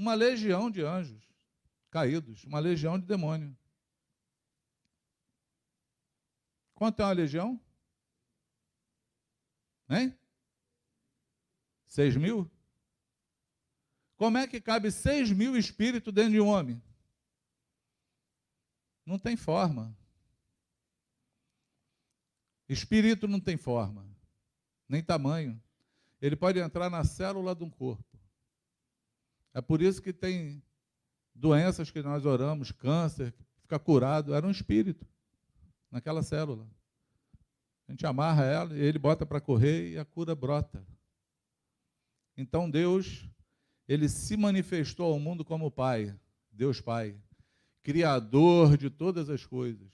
[0.00, 1.22] uma legião de anjos
[1.90, 3.54] caídos, uma legião de demônio.
[6.74, 7.60] Quanto é uma legião?
[9.90, 10.18] Hein?
[11.86, 12.50] Seis mil?
[14.16, 16.82] Como é que cabe seis mil espíritos dentro de um homem?
[19.04, 19.94] Não tem forma.
[22.66, 24.08] Espírito não tem forma,
[24.88, 25.62] nem tamanho.
[26.22, 28.09] Ele pode entrar na célula de um corpo.
[29.52, 30.62] É por isso que tem
[31.34, 35.06] doenças que nós oramos, câncer, fica curado, era um espírito
[35.90, 36.68] naquela célula.
[37.88, 40.86] A gente amarra ela e ele bota para correr e a cura brota.
[42.36, 43.28] Então Deus,
[43.88, 46.16] ele se manifestou ao mundo como Pai,
[46.52, 47.20] Deus Pai,
[47.82, 49.90] criador de todas as coisas.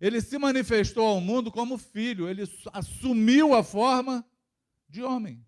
[0.00, 4.26] Ele se manifestou ao mundo como filho, ele assumiu a forma
[4.88, 5.46] de homem.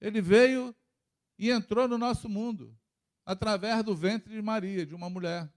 [0.00, 0.74] Ele veio
[1.40, 2.78] e entrou no nosso mundo
[3.24, 5.50] através do ventre de Maria, de uma mulher.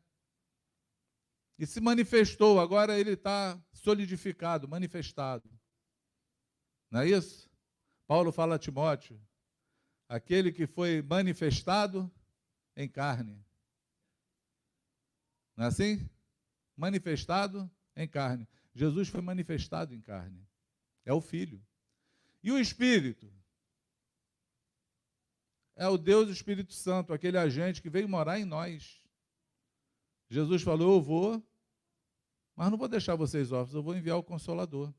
[1.59, 5.51] E se manifestou, agora ele está solidificado, manifestado.
[6.89, 7.51] Não é isso?
[8.07, 9.21] Paulo fala a Timóteo:
[10.07, 12.09] aquele que foi manifestado
[12.77, 13.45] em carne.
[15.57, 16.09] Não é assim?
[16.77, 18.47] Manifestado em carne.
[18.73, 20.47] Jesus foi manifestado em carne.
[21.03, 21.61] É o Filho.
[22.41, 23.29] E o Espírito?
[25.75, 29.01] É o Deus Espírito Santo, aquele agente que veio morar em nós.
[30.29, 31.43] Jesus falou: Eu vou,
[32.55, 34.93] mas não vou deixar vocês órfãos, eu vou enviar o Consolador.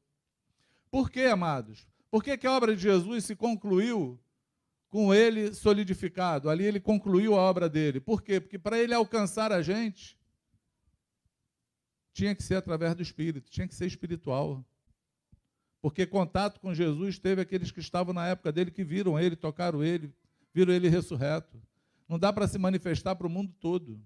[0.91, 1.87] Por quê, amados?
[2.11, 4.21] Por que, que a obra de Jesus se concluiu
[4.89, 6.49] com ele solidificado?
[6.49, 8.01] Ali ele concluiu a obra dele.
[8.01, 8.41] Por quê?
[8.41, 10.17] Porque para ele alcançar a gente,
[12.13, 14.65] tinha que ser através do Espírito, tinha que ser espiritual.
[15.83, 19.83] Porque contato com Jesus teve aqueles que estavam na época dele que viram ele, tocaram
[19.83, 20.15] ele,
[20.55, 21.61] viram ele ressurreto.
[22.09, 24.01] Não dá para se manifestar para o mundo todo.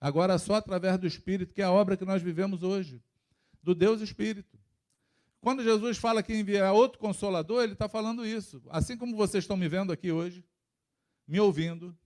[0.00, 3.02] Agora, só através do Espírito, que é a obra que nós vivemos hoje,
[3.62, 4.58] do Deus Espírito.
[5.40, 8.62] Quando Jesus fala que enviar outro consolador, ele está falando isso.
[8.70, 10.44] Assim como vocês estão me vendo aqui hoje,
[11.26, 11.96] me ouvindo,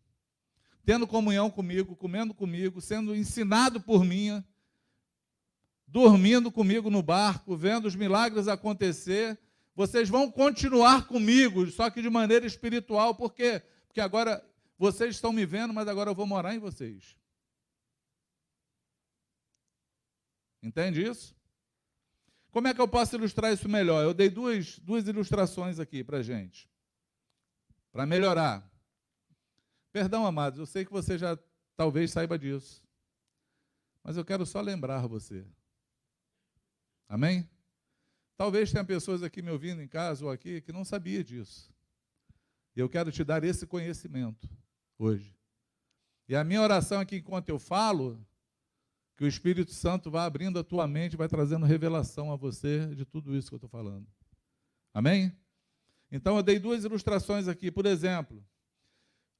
[0.85, 4.43] tendo comunhão comigo, comendo comigo, sendo ensinado por mim,
[5.87, 9.39] dormindo comigo no barco, vendo os milagres acontecer,
[9.75, 13.63] vocês vão continuar comigo, só que de maneira espiritual, por quê?
[13.87, 14.45] Porque agora
[14.79, 17.17] vocês estão me vendo, mas agora eu vou morar em vocês.
[20.63, 21.35] Entende isso?
[22.51, 24.05] Como é que eu posso ilustrar isso melhor?
[24.05, 26.71] Eu dei duas, duas ilustrações aqui para gente,
[27.91, 28.71] para melhorar.
[29.91, 31.39] Perdão, amados, eu sei que você já
[31.77, 32.83] talvez saiba disso,
[34.05, 35.47] mas eu quero só lembrar você.
[37.09, 37.49] Amém?
[38.43, 41.73] Talvez tenha pessoas aqui me ouvindo em casa ou aqui que não sabia disso.
[42.75, 44.49] E eu quero te dar esse conhecimento
[44.99, 45.39] hoje.
[46.29, 48.21] E a minha oração aqui enquanto eu falo
[49.17, 53.05] que o Espírito Santo vai abrindo a tua mente, vai trazendo revelação a você de
[53.05, 54.09] tudo isso que eu estou falando.
[54.93, 55.33] Amém?
[56.11, 57.71] Então eu dei duas ilustrações aqui.
[57.71, 58.45] Por exemplo,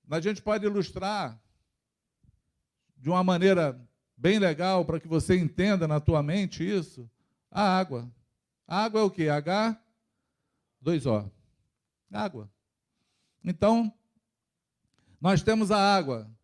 [0.09, 1.43] a gente pode ilustrar
[2.97, 3.85] de uma maneira
[4.17, 7.11] bem legal para que você entenda na tua mente isso,
[7.51, 8.09] a água.
[8.75, 9.29] Água é o que?
[9.29, 9.79] H,
[10.83, 11.31] 2O.
[12.11, 12.51] Água.
[13.45, 13.93] Então,
[15.21, 16.35] nós temos a água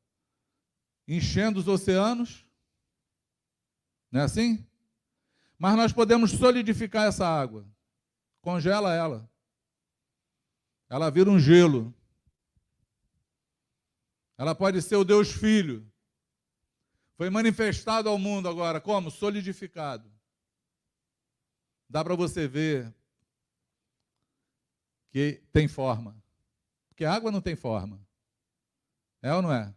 [1.06, 2.44] enchendo os oceanos,
[4.12, 4.62] não é assim?
[5.58, 7.66] Mas nós podemos solidificar essa água.
[8.42, 9.26] Congela ela.
[10.90, 11.94] Ela vira um gelo.
[14.36, 15.90] Ela pode ser o Deus Filho.
[17.16, 19.10] Foi manifestado ao mundo agora como?
[19.10, 20.17] Solidificado.
[21.88, 22.94] Dá para você ver
[25.10, 26.14] que tem forma.
[26.88, 28.00] Porque água não tem forma.
[29.22, 29.74] É ou não é?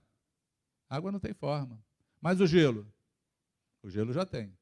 [0.90, 1.82] Água não tem forma.
[2.20, 2.92] Mas o gelo?
[3.82, 4.56] O gelo já tem.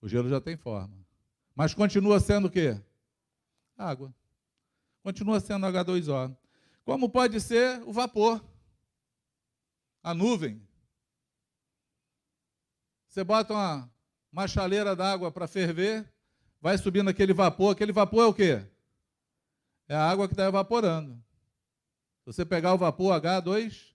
[0.00, 0.96] O gelo já tem forma.
[1.54, 2.80] Mas continua sendo o quê?
[3.76, 4.14] Água.
[5.02, 6.36] Continua sendo H2O.
[6.84, 8.42] Como pode ser o vapor?
[10.02, 10.62] A nuvem.
[13.06, 13.90] Você bota uma,
[14.32, 16.10] uma chaleira d'água para ferver,
[16.60, 17.72] vai subindo aquele vapor.
[17.72, 18.66] Aquele vapor é o quê?
[19.88, 21.14] É a água que está evaporando.
[22.20, 23.94] Se você pegar o vapor H2,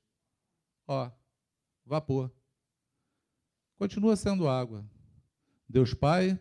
[0.88, 1.10] ó,
[1.86, 2.32] vapor
[3.78, 4.86] continua sendo água.
[5.68, 6.40] Deus Pai,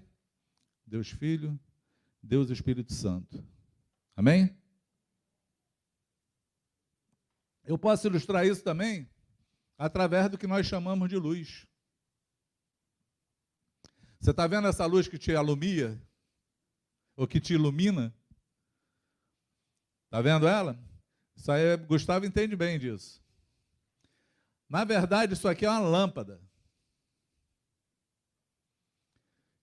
[0.87, 1.59] Deus Filho,
[2.23, 3.45] Deus Espírito Santo.
[4.17, 4.57] Amém?
[7.65, 9.09] Eu posso ilustrar isso também
[9.77, 11.67] através do que nós chamamos de luz.
[14.25, 16.01] Você está vendo essa luz que te alumia?
[17.15, 18.11] Ou que te ilumina?
[20.07, 20.83] Está vendo ela?
[21.37, 23.23] Isso aí, Gustavo entende bem disso.
[24.67, 26.41] Na verdade, isso aqui é uma lâmpada.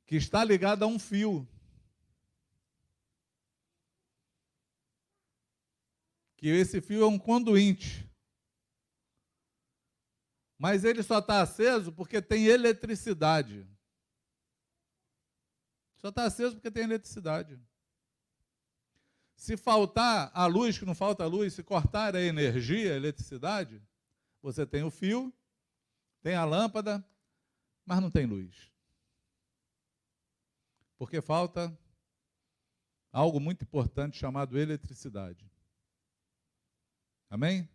[0.05, 1.47] que está ligado a um fio.
[6.37, 8.07] Que esse fio é um conduíte.
[10.55, 13.67] Mas ele só está aceso porque tem eletricidade.
[16.01, 17.59] Só está aceso porque tem eletricidade.
[19.35, 23.81] Se faltar a luz, que não falta a luz, se cortar a energia, a eletricidade,
[24.41, 25.33] você tem o fio,
[26.21, 27.03] tem a lâmpada,
[27.85, 28.71] mas não tem luz.
[30.97, 31.75] Porque falta
[33.11, 35.49] algo muito importante chamado eletricidade.
[37.29, 37.67] Amém?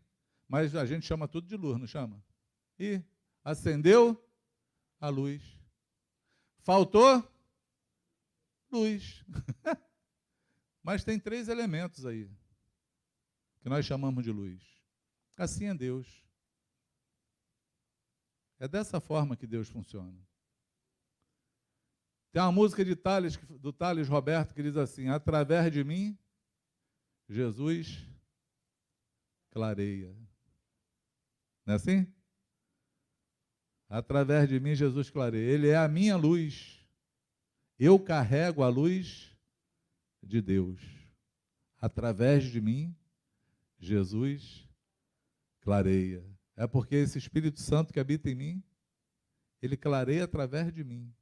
[0.48, 2.22] Mas a gente chama tudo de luz, não chama?
[2.78, 3.02] E
[3.42, 4.22] acendeu
[5.00, 5.56] a luz,
[6.66, 7.22] Faltou
[8.70, 9.24] luz.
[10.82, 12.30] Mas tem três elementos aí
[13.60, 14.62] que nós chamamos de luz.
[15.36, 16.24] Assim é Deus.
[18.58, 20.16] É dessa forma que Deus funciona.
[22.32, 26.16] Tem uma música de Tales, do Tales Roberto que diz assim: Através de mim,
[27.28, 28.06] Jesus
[29.50, 30.14] clareia.
[31.64, 32.06] Não é assim?
[33.88, 35.50] Através de mim, Jesus clareia.
[35.50, 36.75] Ele é a minha luz.
[37.78, 39.36] Eu carrego a luz
[40.22, 40.80] de Deus.
[41.78, 42.96] Através de mim,
[43.78, 44.66] Jesus
[45.60, 46.24] clareia.
[46.56, 48.62] É porque esse Espírito Santo que habita em mim,
[49.60, 51.12] ele clareia através de mim.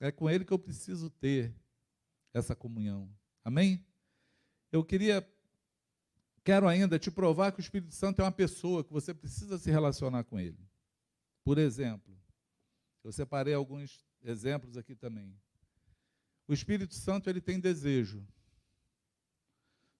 [0.00, 1.54] É com ele que eu preciso ter
[2.32, 3.08] essa comunhão.
[3.44, 3.86] Amém?
[4.72, 5.26] Eu queria,
[6.42, 9.70] quero ainda te provar que o Espírito Santo é uma pessoa que você precisa se
[9.70, 10.58] relacionar com ele.
[11.44, 12.18] Por exemplo,
[13.04, 15.36] eu separei alguns exemplos aqui também.
[16.48, 18.26] O Espírito Santo ele tem desejo.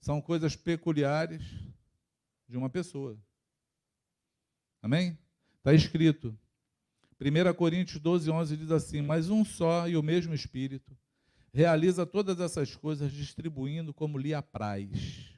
[0.01, 1.43] São coisas peculiares
[2.49, 3.19] de uma pessoa.
[4.83, 5.19] Amém?
[5.59, 6.37] Está escrito.
[7.21, 10.97] 1 Coríntios 12, 11 diz assim: Mas um só e o mesmo Espírito
[11.53, 15.33] realiza todas essas coisas, distribuindo como lhe apraz,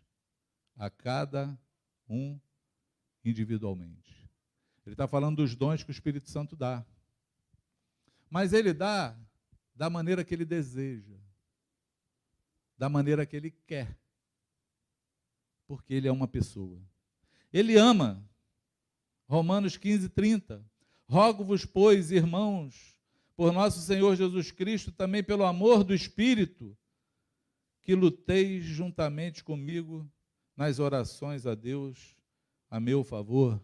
[0.74, 1.56] a cada
[2.08, 2.40] um
[3.22, 4.28] individualmente.
[4.86, 6.84] Ele está falando dos dons que o Espírito Santo dá.
[8.36, 9.16] Mas ele dá
[9.74, 11.16] da maneira que ele deseja,
[12.76, 13.96] da maneira que ele quer,
[15.66, 16.78] porque ele é uma pessoa.
[17.50, 18.22] Ele ama
[19.26, 20.62] Romanos 15, 30.
[21.08, 23.00] Rogo-vos, pois, irmãos,
[23.34, 26.76] por nosso Senhor Jesus Cristo, também pelo amor do Espírito,
[27.80, 30.06] que luteis juntamente comigo
[30.54, 32.14] nas orações a Deus
[32.70, 33.58] a meu favor.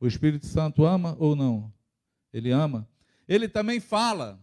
[0.00, 1.72] O Espírito Santo ama ou não?
[2.32, 2.84] Ele ama.
[3.28, 4.40] Ele também fala.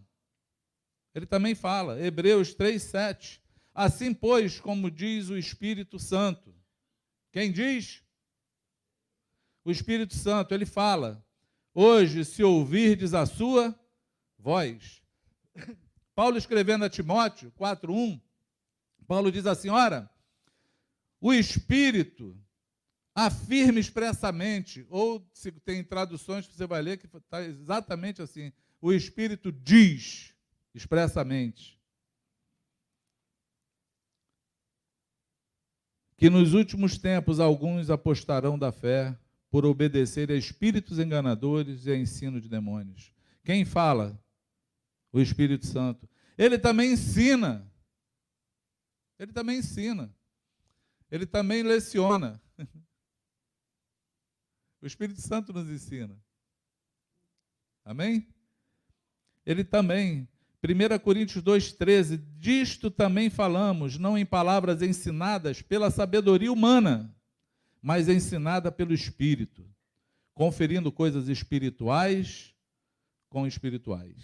[1.14, 2.00] Ele também fala.
[2.00, 3.42] Hebreus 3, 7.
[3.74, 6.54] Assim, pois, como diz o Espírito Santo.
[7.32, 8.06] Quem diz?
[9.66, 11.26] o Espírito Santo, ele fala:
[11.74, 13.76] Hoje, se ouvirdes a sua
[14.38, 15.02] voz.
[16.14, 18.22] Paulo escrevendo a Timóteo 4:1,
[19.08, 20.08] Paulo diz assim: Ora,
[21.20, 22.40] o Espírito
[23.12, 28.52] afirma expressamente, ou se tem traduções que você vai ler que está exatamente assim:
[28.86, 30.32] o Espírito diz
[30.72, 31.76] expressamente
[36.16, 39.18] que nos últimos tempos alguns apostarão da fé
[39.50, 43.12] por obedecer a espíritos enganadores e a ensino de demônios.
[43.42, 44.22] Quem fala?
[45.12, 46.08] O Espírito Santo.
[46.38, 47.68] Ele também ensina.
[49.18, 50.14] Ele também ensina.
[51.10, 52.40] Ele também leciona.
[54.80, 56.16] O Espírito Santo nos ensina.
[57.84, 58.35] Amém?
[59.46, 60.28] Ele também.
[60.62, 67.14] 1 Coríntios 2,13, disto também falamos, não em palavras ensinadas pela sabedoria humana,
[67.80, 69.64] mas ensinada pelo Espírito,
[70.34, 72.52] conferindo coisas espirituais
[73.28, 74.16] com espirituais.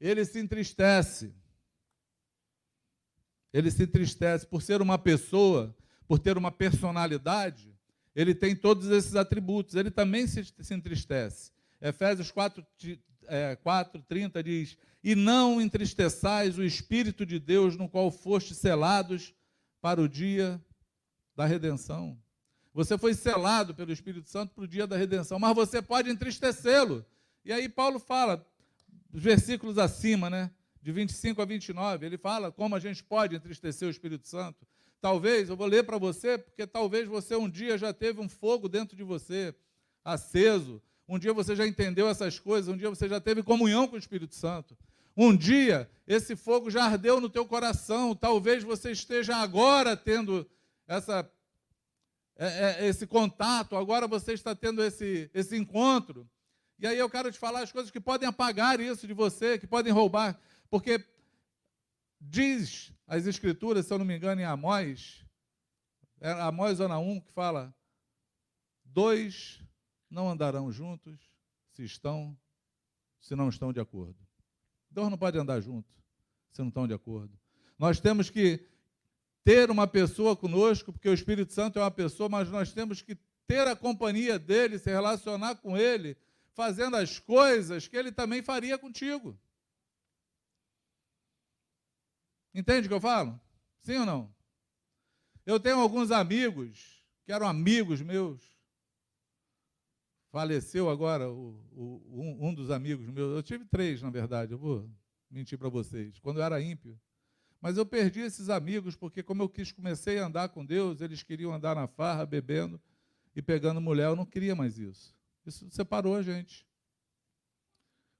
[0.00, 1.34] Ele se entristece.
[3.52, 5.76] Ele se entristece por ser uma pessoa,
[6.06, 7.74] por ter uma personalidade,
[8.14, 9.74] ele tem todos esses atributos.
[9.74, 11.52] Ele também se, se entristece.
[11.80, 12.64] Efésios 4,
[13.26, 19.34] é, 4, 30 diz: E não entristeçais o Espírito de Deus, no qual fostes selados
[19.80, 20.62] para o dia
[21.36, 22.18] da redenção.
[22.72, 27.04] Você foi selado pelo Espírito Santo para o dia da redenção, mas você pode entristecê-lo.
[27.44, 28.44] E aí Paulo fala,
[29.12, 30.50] os versículos acima, né?
[30.82, 34.66] De 25 a 29, ele fala como a gente pode entristecer o Espírito Santo.
[35.00, 38.68] Talvez, eu vou ler para você, porque talvez você um dia já teve um fogo
[38.68, 39.54] dentro de você,
[40.04, 40.82] aceso.
[41.08, 43.98] Um dia você já entendeu essas coisas, um dia você já teve comunhão com o
[43.98, 44.76] Espírito Santo.
[45.16, 50.48] Um dia esse fogo já ardeu no teu coração, talvez você esteja agora tendo
[50.86, 51.30] essa,
[52.36, 56.28] é, é, esse contato, agora você está tendo esse, esse encontro.
[56.78, 59.66] E aí eu quero te falar as coisas que podem apagar isso de você, que
[59.66, 60.38] podem roubar,
[60.68, 61.02] porque
[62.20, 65.24] diz as Escrituras, se eu não me engano, em Amós,
[66.20, 67.74] é Amós zona 1, que fala:
[68.84, 69.60] dois
[70.14, 71.20] não andarão juntos
[71.72, 72.38] se estão,
[73.20, 74.16] se não estão de acordo.
[74.90, 75.92] Dois não podem andar juntos
[76.52, 77.36] se não estão de acordo.
[77.76, 78.64] Nós temos que
[79.42, 83.18] ter uma pessoa conosco, porque o Espírito Santo é uma pessoa, mas nós temos que
[83.46, 86.16] ter a companhia dele, se relacionar com ele,
[86.52, 89.36] fazendo as coisas que ele também faria contigo.
[92.54, 93.38] Entende o que eu falo?
[93.82, 94.34] Sim ou não?
[95.44, 98.53] Eu tenho alguns amigos que eram amigos meus.
[100.34, 103.36] Faleceu agora o, o, um, um, dos amigos meus.
[103.36, 104.90] Eu tive três, na verdade, eu vou
[105.30, 106.18] mentir para vocês.
[106.18, 106.98] Quando eu era ímpio.
[107.60, 111.22] Mas eu perdi esses amigos porque, como eu quis, comecei a andar com Deus, eles
[111.22, 112.80] queriam andar na farra, bebendo
[113.36, 114.06] e pegando mulher.
[114.08, 115.14] Eu não queria mais isso.
[115.46, 116.66] Isso separou a gente.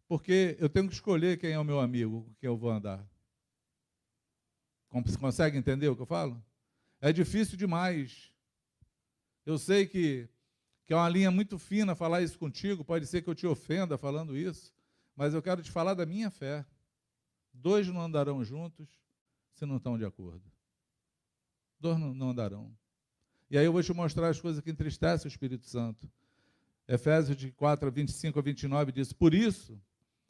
[0.07, 3.05] Porque eu tenho que escolher quem é o meu amigo, com quem eu vou andar.
[5.19, 6.41] Consegue entender o que eu falo?
[7.01, 8.31] É difícil demais.
[9.45, 10.29] Eu sei que,
[10.87, 13.97] que é uma linha muito fina falar isso contigo, pode ser que eu te ofenda
[13.97, 14.73] falando isso,
[15.17, 16.65] mas eu quero te falar da minha fé.
[17.53, 18.89] Dois não andarão juntos
[19.53, 20.43] se não estão de acordo.
[21.79, 22.77] Dois não andarão.
[23.51, 26.11] E aí eu vou te mostrar as coisas que entristecem o Espírito Santo.
[26.89, 29.81] Efésios de 4 a 25 a 29 diz: Por isso,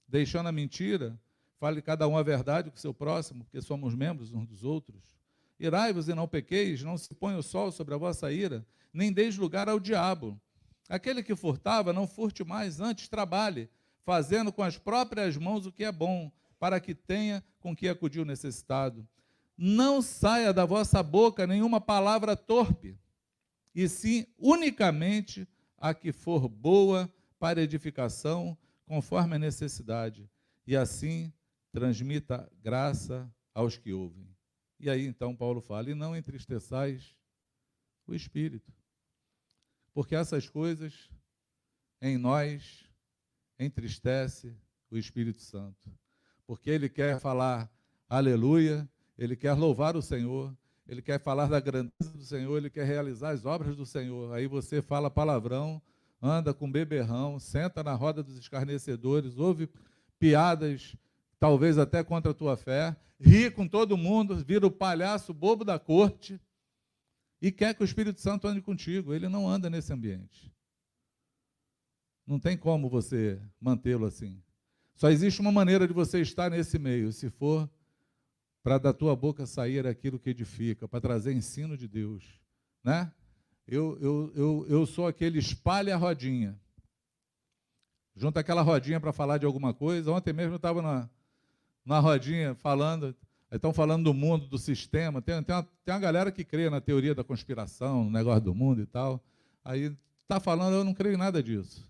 [0.06, 1.18] deixando a mentira,
[1.58, 5.16] fale cada um a verdade com seu próximo, porque somos membros uns dos outros.
[5.58, 9.36] Irai-vos e não pequeis, não se ponha o sol sobre a vossa ira, nem deis
[9.36, 10.40] lugar ao diabo.
[10.88, 13.70] Aquele que furtava, não furte mais, antes trabalhe,
[14.04, 18.20] fazendo com as próprias mãos o que é bom, para que tenha com que acudir
[18.20, 19.06] o necessitado.
[19.56, 22.98] Não saia da vossa boca nenhuma palavra torpe,
[23.74, 28.56] e sim unicamente a que for boa para edificação,
[28.86, 30.28] conforme a necessidade,
[30.66, 31.32] e assim
[31.72, 34.28] transmita graça aos que ouvem.
[34.78, 37.16] E aí então Paulo fala: e não entristeçais
[38.06, 38.72] o espírito,
[39.94, 41.08] porque essas coisas
[42.02, 42.84] em nós
[43.58, 44.54] entristece
[44.90, 45.90] o Espírito Santo,
[46.46, 47.70] porque ele quer falar
[48.08, 50.54] aleluia, ele quer louvar o Senhor,
[50.86, 54.34] ele quer falar da grandeza do Senhor, ele quer realizar as obras do Senhor.
[54.34, 55.80] Aí você fala palavrão,
[56.20, 59.68] anda com beberrão, senta na roda dos escarnecedores, ouve
[60.18, 60.96] piadas,
[61.38, 65.78] talvez até contra a tua fé, ri com todo mundo, vira o palhaço bobo da
[65.78, 66.38] corte
[67.46, 69.12] e quer que o Espírito Santo ande contigo.
[69.12, 70.50] Ele não anda nesse ambiente.
[72.26, 74.42] Não tem como você mantê-lo assim.
[74.94, 77.68] Só existe uma maneira de você estar nesse meio, se for
[78.62, 82.24] para da tua boca sair aquilo que edifica, para trazer ensino de Deus,
[82.82, 83.12] né?
[83.66, 86.58] Eu, eu, eu, eu sou aquele espalha a rodinha.
[88.16, 90.10] Junta aquela rodinha para falar de alguma coisa.
[90.10, 91.10] Ontem mesmo eu estava na,
[91.84, 93.14] na rodinha falando,
[93.56, 95.22] estão falando do mundo, do sistema.
[95.22, 98.54] Tem, tem, uma, tem uma galera que crê na teoria da conspiração, no negócio do
[98.54, 99.22] mundo e tal.
[99.64, 101.88] Aí está falando, eu não creio em nada disso.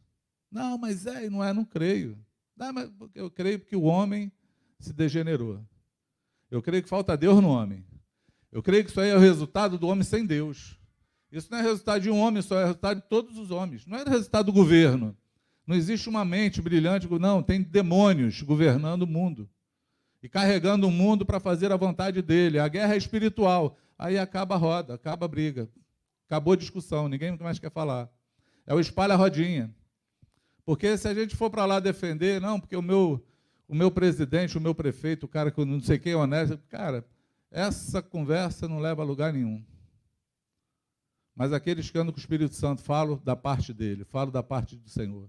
[0.51, 2.19] Não, mas é, não é, não creio.
[2.57, 4.31] Não, mas eu creio que o homem
[4.79, 5.61] se degenerou.
[6.51, 7.85] Eu creio que falta Deus no homem.
[8.53, 10.79] Eu creio que isso aí é o resultado do homem sem Deus.
[11.33, 13.87] Isso não é resultado de um homem só, é resultado de todos os homens.
[13.87, 15.17] Não é resultado do governo.
[15.67, 19.49] Não existe uma mente brilhante, não, tem demônios governando o mundo
[20.25, 22.59] e carregando o mundo para fazer a vontade dele.
[22.59, 23.77] A guerra é espiritual.
[23.99, 25.68] Aí acaba a roda, acaba a briga.
[26.27, 28.09] Acabou a discussão, ninguém mais quer falar.
[28.66, 29.70] É o espalha-rodinha.
[30.64, 33.22] Porque se a gente for para lá defender, não, porque o meu,
[33.68, 36.57] o meu presidente, o meu prefeito, o cara que eu não sei quem é honesto,
[36.70, 37.05] cara,
[37.51, 39.62] essa conversa não leva a lugar nenhum.
[41.37, 44.75] Mas aqueles que andam com o Espírito Santo, falo da parte dele, falo da parte
[44.75, 45.29] do Senhor.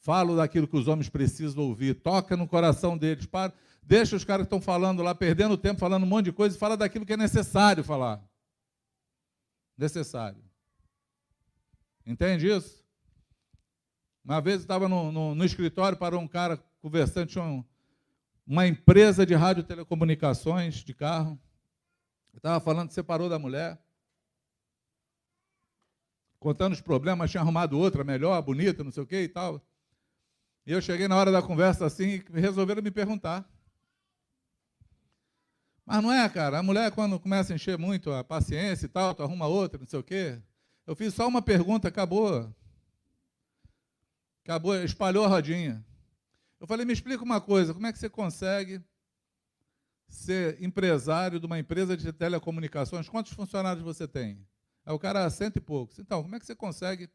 [0.00, 3.26] Falo daquilo que os homens precisam ouvir, toca no coração deles.
[3.26, 3.52] Para,
[3.88, 6.58] deixa os caras que estão falando lá, perdendo tempo, falando um monte de coisa, e
[6.58, 8.22] fala daquilo que é necessário falar.
[9.78, 10.44] Necessário.
[12.04, 12.84] Entende isso?
[14.22, 17.64] Uma vez eu estava no, no, no, escritório, parou um cara conversando, tinha um,
[18.46, 21.40] uma empresa de radiotelecomunicações de carro.
[22.34, 23.80] Estava falando separou da mulher
[26.38, 29.60] contando os problemas, tinha arrumado outra melhor, bonita, não sei o que e tal.
[30.66, 33.48] E eu cheguei na hora da conversa assim e resolveram me perguntar.
[35.88, 39.14] Mas não é, cara, a mulher quando começa a encher muito a paciência e tal,
[39.14, 40.38] tu arruma outra, não sei o quê.
[40.86, 42.54] Eu fiz só uma pergunta, acabou.
[44.44, 45.82] Acabou, espalhou a rodinha.
[46.60, 48.84] Eu falei, me explica uma coisa, como é que você consegue
[50.10, 53.08] ser empresário de uma empresa de telecomunicações?
[53.08, 54.46] Quantos funcionários você tem?
[54.84, 55.98] Aí o cara cento e poucos.
[55.98, 57.08] Então, como é que você consegue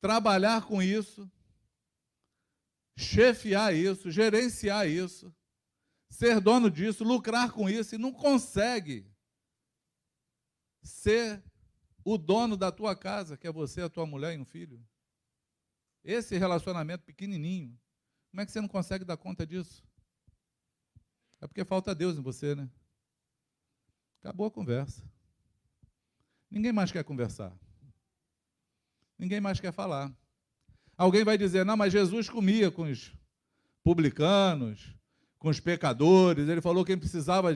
[0.00, 1.30] trabalhar com isso,
[2.96, 5.32] chefiar isso, gerenciar isso,
[6.08, 9.06] ser dono disso, lucrar com isso e não consegue
[10.82, 11.42] ser
[12.04, 14.82] o dono da tua casa, que é você, a tua mulher e um filho?
[16.02, 17.78] Esse relacionamento pequenininho,
[18.30, 19.84] como é que você não consegue dar conta disso?
[21.40, 22.68] É porque falta Deus em você, né?
[24.20, 25.02] Acabou a conversa.
[26.50, 27.56] Ninguém mais quer conversar.
[29.18, 30.12] Ninguém mais quer falar.
[30.96, 33.14] Alguém vai dizer: não, mas Jesus comia com os
[33.84, 34.97] publicanos,
[35.38, 36.48] com os pecadores.
[36.48, 37.54] Ele falou que quem precisava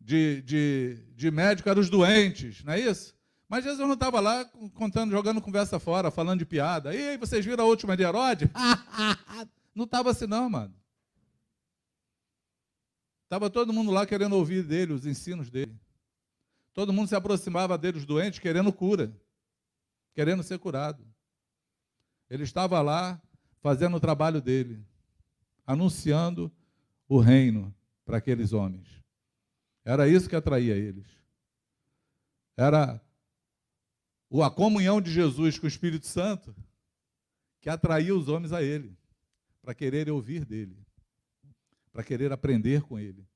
[0.00, 3.14] de, de, de médico eram os doentes, não é isso?
[3.48, 6.94] Mas Jesus não estava lá contando, jogando conversa fora, falando de piada.
[6.94, 8.48] E aí, vocês viram a última de Herodes?
[9.74, 10.74] não estava assim, não, mano.
[13.24, 15.78] Estava todo mundo lá querendo ouvir dele, os ensinos dele.
[16.72, 19.12] Todo mundo se aproximava dele, os doentes, querendo cura,
[20.14, 21.06] querendo ser curado.
[22.28, 23.20] Ele estava lá
[23.60, 24.84] fazendo o trabalho dele,
[25.66, 26.50] anunciando
[27.08, 27.74] o reino
[28.04, 28.88] para aqueles homens.
[29.84, 31.06] Era isso que atraía eles.
[32.56, 33.00] Era
[34.42, 36.54] a comunhão de Jesus com o Espírito Santo
[37.60, 38.96] que atraía os homens a ele,
[39.62, 40.76] para quererem ouvir dele,
[41.92, 43.26] para querer aprender com ele,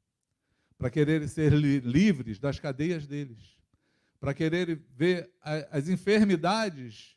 [0.76, 3.56] para quererem ser livres das cadeias deles,
[4.20, 7.16] para quererem ver as enfermidades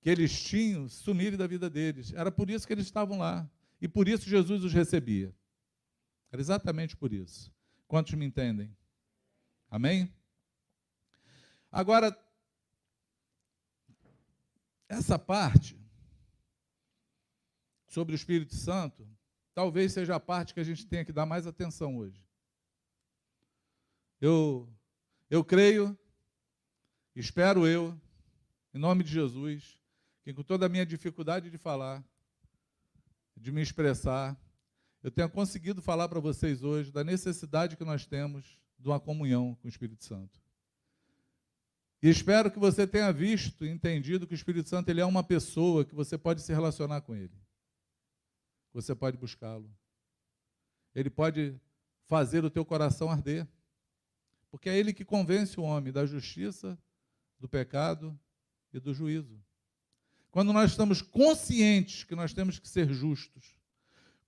[0.00, 2.12] que eles tinham sumirem da vida deles.
[2.12, 3.48] Era por isso que eles estavam lá.
[3.80, 5.34] E por isso Jesus os recebia.
[6.30, 7.52] Era exatamente por isso.
[7.86, 8.76] Quantos me entendem?
[9.70, 10.12] Amém?
[11.70, 12.16] Agora,
[14.88, 15.78] essa parte
[17.88, 19.08] sobre o Espírito Santo,
[19.54, 22.22] talvez seja a parte que a gente tenha que dar mais atenção hoje.
[24.20, 24.68] Eu,
[25.30, 25.98] eu creio,
[27.14, 27.98] espero eu,
[28.74, 29.78] em nome de Jesus,
[30.22, 32.04] que com toda a minha dificuldade de falar,
[33.36, 34.36] de me expressar,
[35.02, 39.54] eu tenha conseguido falar para vocês hoje da necessidade que nós temos de uma comunhão
[39.54, 40.40] com o Espírito Santo.
[42.02, 45.24] E espero que você tenha visto e entendido que o Espírito Santo ele é uma
[45.24, 47.34] pessoa que você pode se relacionar com ele.
[48.72, 49.70] Você pode buscá-lo.
[50.94, 51.58] Ele pode
[52.04, 53.48] fazer o teu coração arder.
[54.50, 56.78] Porque é ele que convence o homem da justiça,
[57.38, 58.18] do pecado
[58.72, 59.42] e do juízo.
[60.30, 63.55] Quando nós estamos conscientes que nós temos que ser justos,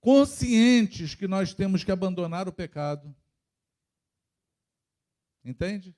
[0.01, 3.14] conscientes que nós temos que abandonar o pecado.
[5.44, 5.96] Entende?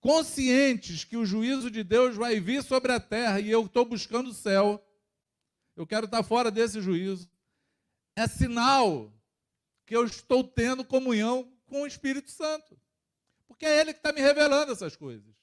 [0.00, 4.30] Conscientes que o juízo de Deus vai vir sobre a terra e eu estou buscando
[4.30, 4.84] o céu.
[5.76, 7.28] Eu quero estar fora desse juízo.
[8.14, 9.12] É sinal
[9.86, 12.78] que eu estou tendo comunhão com o Espírito Santo.
[13.46, 15.34] Porque é Ele que está me revelando essas coisas.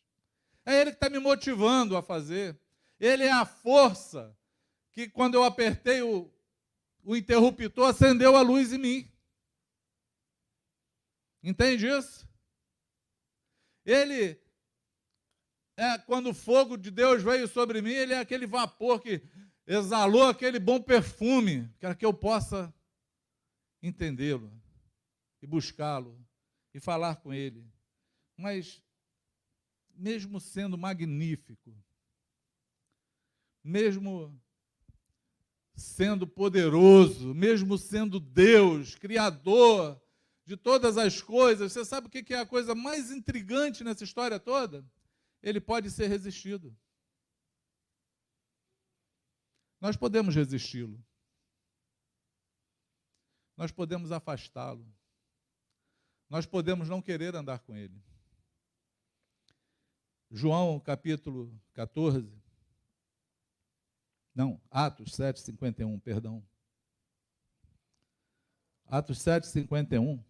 [0.66, 2.60] É Ele que está me motivando a fazer.
[3.00, 4.38] Ele é a força
[4.92, 6.32] que, quando eu apertei o,
[7.04, 9.12] o interruptor, acendeu a luz em mim.
[11.44, 12.28] Entende isso?
[13.86, 14.40] Ele
[15.78, 19.22] é quando o fogo de Deus veio sobre mim, ele é aquele vapor que
[19.66, 22.74] exalou aquele bom perfume, para que eu possa
[23.82, 24.52] entendê-lo
[25.42, 26.24] e buscá-lo
[26.74, 27.66] e falar com ele.
[28.38, 28.84] Mas
[29.90, 31.76] mesmo sendo magnífico,
[33.64, 34.40] mesmo
[35.82, 40.02] sendo poderoso, mesmo sendo Deus, Criador
[40.46, 44.40] de todas as coisas, você sabe o que é a coisa mais intrigante nessa história
[44.40, 44.86] toda?
[45.42, 46.76] Ele pode ser resistido.
[49.80, 51.04] Nós podemos resisti-lo.
[53.58, 54.86] Nós podemos afastá-lo.
[56.30, 58.02] Nós podemos não querer andar com ele.
[60.30, 62.41] João capítulo 14.
[64.34, 66.46] Não, Atos 7, 51, perdão.
[68.86, 70.24] Atos 7, 51.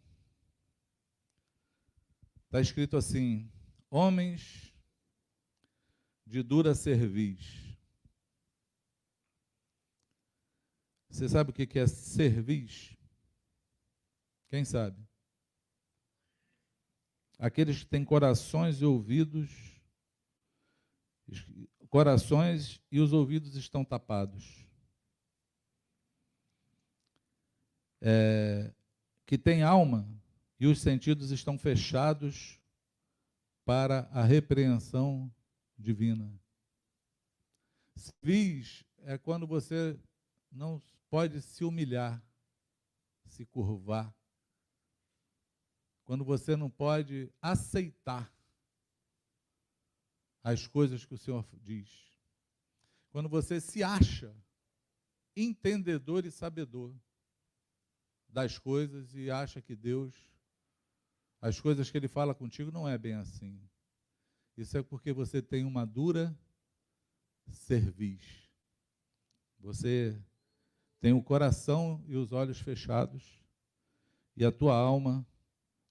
[2.45, 3.51] Está escrito assim:
[3.89, 4.73] Homens
[6.25, 7.77] de dura cerviz.
[11.09, 12.95] Você sabe o que é cerviz?
[14.49, 15.01] Quem sabe?
[17.37, 19.49] Aqueles que têm corações e ouvidos
[21.91, 24.65] corações e os ouvidos estão tapados.
[28.01, 28.73] É,
[29.27, 30.09] que tem alma
[30.57, 32.59] e os sentidos estão fechados
[33.65, 35.31] para a repreensão
[35.77, 36.33] divina.
[38.23, 39.99] Vis é quando você
[40.49, 42.23] não pode se humilhar,
[43.25, 44.15] se curvar.
[46.05, 48.33] Quando você não pode aceitar
[50.43, 51.89] as coisas que o Senhor diz.
[53.09, 54.35] Quando você se acha
[55.35, 56.95] entendedor e sabedor
[58.27, 60.15] das coisas e acha que Deus,
[61.41, 63.61] as coisas que Ele fala contigo não é bem assim.
[64.57, 66.37] Isso é porque você tem uma dura
[67.47, 68.49] cerviz.
[69.59, 70.19] Você
[70.99, 73.39] tem o coração e os olhos fechados,
[74.35, 75.25] e a tua alma,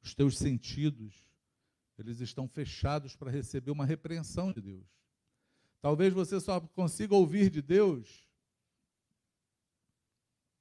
[0.02, 1.29] os teus sentidos
[2.00, 4.86] eles estão fechados para receber uma repreensão de Deus.
[5.80, 8.28] Talvez você só consiga ouvir de Deus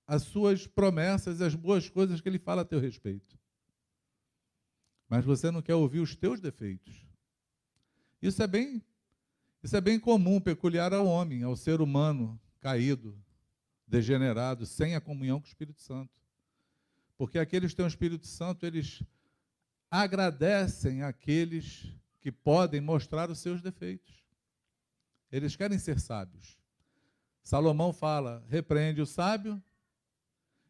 [0.06, 3.38] as suas promessas e as boas coisas que Ele fala a teu respeito.
[5.08, 7.06] Mas você não quer ouvir os teus defeitos.
[8.22, 8.84] Isso é bem
[9.62, 13.22] isso é bem comum, peculiar ao homem, ao ser humano caído,
[13.86, 16.12] degenerado, sem a comunhão com o Espírito Santo.
[17.18, 19.04] Porque aqueles que têm o Espírito Santo, eles
[19.90, 24.26] agradecem aqueles que podem mostrar os seus defeitos.
[25.32, 26.58] Eles querem ser sábios.
[27.44, 29.62] Salomão fala: repreende o sábio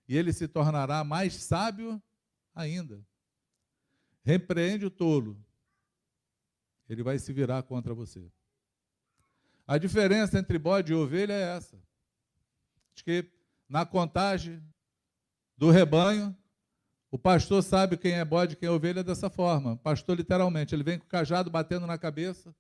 [0.08, 2.02] e ele se tornará mais sábio
[2.54, 3.04] ainda.
[4.24, 5.44] Repreende o tolo,
[6.88, 8.32] ele vai se virar contra você.
[9.68, 11.80] A diferença entre bode e ovelha é essa.
[12.96, 13.32] De que
[13.68, 14.64] na contagem
[15.56, 16.36] do rebanho,
[17.12, 19.74] o pastor sabe quem é bode e quem é ovelha dessa forma.
[19.74, 22.54] O pastor, literalmente, ele vem com o cajado batendo na cabeça,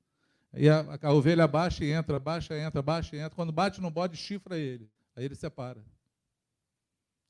[0.53, 3.35] e a, a ovelha baixa e entra, baixa, entra, baixa e entra.
[3.35, 4.89] Quando bate no bode, chifra ele.
[5.15, 5.83] Aí ele separa.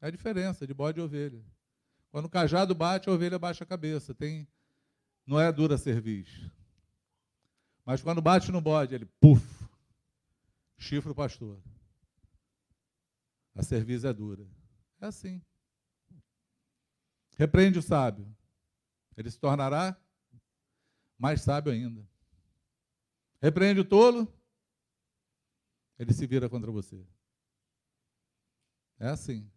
[0.02, 1.44] É a diferença de bode e ovelha.
[2.12, 4.14] Quando o cajado bate, a ovelha baixa a cabeça.
[4.14, 4.48] Tem,
[5.26, 6.30] não é dura cerviz.
[7.86, 9.46] Mas quando bate no bode, ele puf,
[10.78, 11.60] chifre o pastor.
[13.54, 14.46] A cerviz é dura.
[15.02, 15.42] É assim.
[17.40, 18.28] Repreende o sábio.
[19.16, 19.98] Ele se tornará
[21.18, 22.06] mais sábio ainda.
[23.42, 24.28] Repreende o tolo.
[25.98, 27.02] Ele se vira contra você.
[29.00, 29.50] É assim.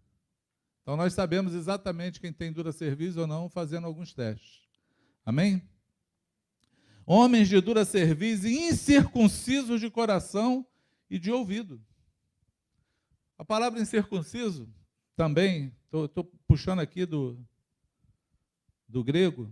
[0.81, 4.63] Então nós sabemos exatamente quem tem dura cerviz ou não, fazendo alguns testes.
[5.27, 5.69] Amém?
[7.05, 10.65] Homens de dura cerviz e incircuncisos de coração
[11.11, 11.85] e de ouvido.
[13.37, 14.73] A palavra incircunciso
[15.17, 17.45] também, estou puxando aqui do,
[18.93, 19.51] do grego,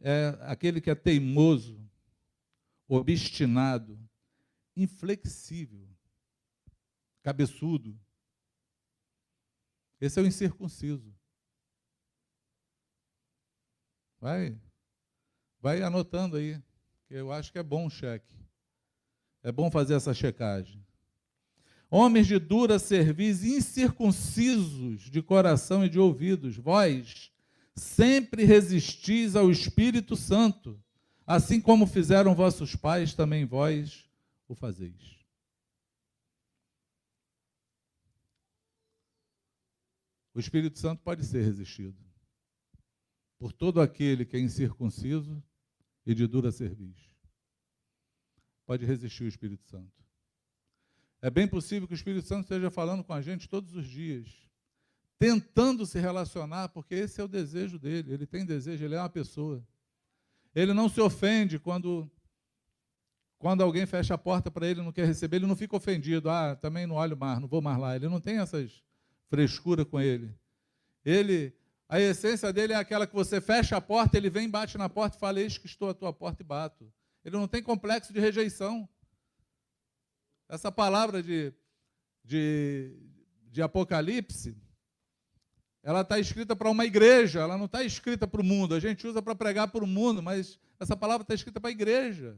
[0.00, 1.78] é aquele que é teimoso,
[2.88, 4.00] obstinado,
[4.74, 5.86] inflexível,
[7.22, 7.98] cabeçudo.
[10.00, 11.14] Esse é o incircunciso.
[14.18, 14.58] Vai,
[15.60, 16.60] vai anotando aí,
[17.06, 18.34] que eu acho que é bom o cheque.
[19.42, 20.84] É bom fazer essa checagem.
[21.90, 27.30] Homens de dura cerviz, incircuncisos de coração e de ouvidos, vós
[27.76, 30.82] sempre resistis ao Espírito Santo,
[31.26, 34.08] assim como fizeram vossos pais, também vós
[34.48, 35.16] o fazeis.
[40.34, 41.96] O Espírito Santo pode ser resistido
[43.38, 45.42] por todo aquele que é incircunciso
[46.04, 47.06] e de dura cerviz
[48.66, 50.04] pode resistir o Espírito Santo.
[51.22, 54.28] É bem possível que o Espírito Santo esteja falando com a gente todos os dias,
[55.18, 58.12] tentando se relacionar, porque esse é o desejo dele.
[58.12, 59.66] Ele tem desejo, ele é uma pessoa.
[60.54, 62.10] Ele não se ofende quando
[63.38, 66.30] quando alguém fecha a porta para ele não quer receber, ele não fica ofendido.
[66.30, 67.94] Ah, também não olho mais, não vou mais lá.
[67.94, 68.82] Ele não tem essas
[69.28, 70.34] frescuras com ele.
[71.04, 71.54] Ele,
[71.88, 75.16] a essência dele é aquela que você fecha a porta, ele vem, bate na porta
[75.16, 76.90] e fala: Eis que estou à tua porta e bato.
[77.24, 78.88] Ele não tem complexo de rejeição.
[80.48, 81.52] Essa palavra de,
[82.24, 82.96] de,
[83.50, 84.56] de Apocalipse,
[85.86, 88.74] ela está escrita para uma igreja, ela não está escrita para o mundo.
[88.74, 91.72] A gente usa para pregar para o mundo, mas essa palavra está escrita para a
[91.72, 92.36] igreja.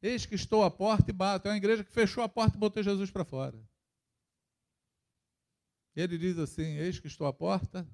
[0.00, 1.48] Eis que estou à porta e bato.
[1.48, 3.58] É uma igreja que fechou a porta e botou Jesus para fora.
[5.96, 7.84] Ele diz assim: Eis que estou à porta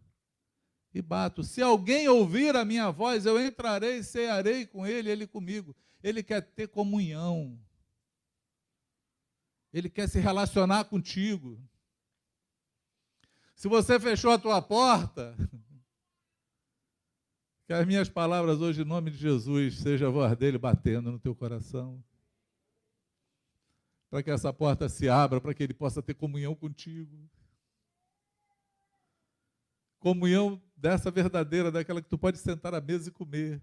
[0.92, 1.42] e bato.
[1.42, 5.74] Se alguém ouvir a minha voz, eu entrarei e cearei com ele, ele comigo.
[6.02, 7.58] Ele quer ter comunhão.
[9.72, 11.58] Ele quer se relacionar contigo.
[13.58, 15.36] Se você fechou a tua porta,
[17.66, 21.18] que as minhas palavras hoje, em nome de Jesus, seja a voz dele batendo no
[21.18, 22.00] teu coração.
[24.08, 27.28] Para que essa porta se abra, para que ele possa ter comunhão contigo.
[29.98, 33.60] Comunhão dessa verdadeira, daquela que tu pode sentar à mesa e comer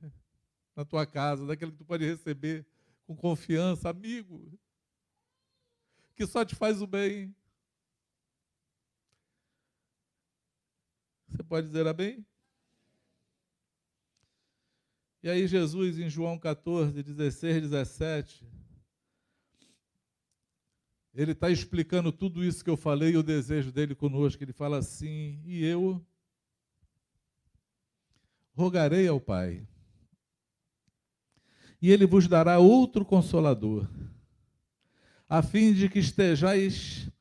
[0.75, 2.67] na tua casa, daquela que tu pode receber
[3.05, 4.59] com confiança, amigo,
[6.17, 7.33] que só te faz o bem.
[11.35, 12.25] Você pode dizer amém?
[15.21, 18.47] E aí, Jesus, em João 14, 16, 17,
[21.13, 24.41] ele está explicando tudo isso que eu falei e o desejo dele conosco.
[24.41, 26.01] Ele fala assim: e eu
[28.53, 29.67] rogarei ao Pai,
[31.81, 33.89] e ele vos dará outro consolador,
[35.27, 37.11] a fim de que estejais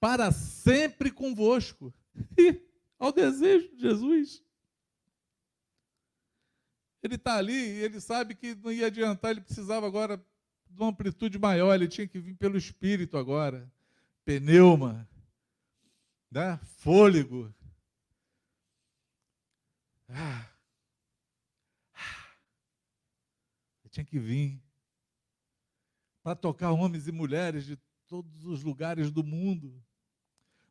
[0.00, 1.94] para sempre convosco.
[3.00, 4.44] Ao desejo de Jesus.
[7.02, 10.18] Ele está ali e ele sabe que não ia adiantar, ele precisava agora
[10.68, 13.72] de uma amplitude maior, ele tinha que vir pelo Espírito agora.
[14.24, 15.08] Pneuma,
[16.30, 16.58] né?
[16.78, 17.52] fôlego.
[20.08, 20.50] Ah,
[23.82, 24.62] Ele tinha que vir
[26.22, 29.82] para tocar homens e mulheres de todos os lugares do mundo.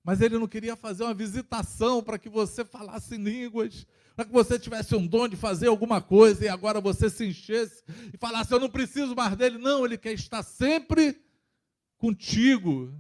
[0.03, 3.85] Mas ele não queria fazer uma visitação para que você falasse línguas,
[4.15, 7.83] para que você tivesse um dom de fazer alguma coisa e agora você se enchesse
[8.13, 9.57] e falasse: Eu não preciso mais dele.
[9.57, 11.21] Não, ele quer estar sempre
[11.97, 12.93] contigo.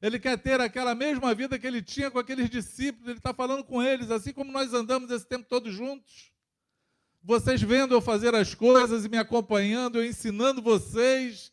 [0.00, 3.64] Ele quer ter aquela mesma vida que ele tinha com aqueles discípulos, ele está falando
[3.64, 6.32] com eles, assim como nós andamos esse tempo todo juntos.
[7.22, 11.50] Vocês vendo eu fazer as coisas e me acompanhando, eu ensinando vocês,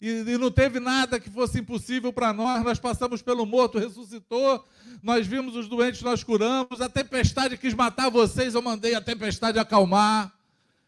[0.00, 2.64] e, e não teve nada que fosse impossível para nós.
[2.64, 4.66] Nós passamos pelo morto, ressuscitou,
[5.02, 6.80] nós vimos os doentes, nós curamos.
[6.80, 10.32] A tempestade quis matar vocês, eu mandei a tempestade acalmar.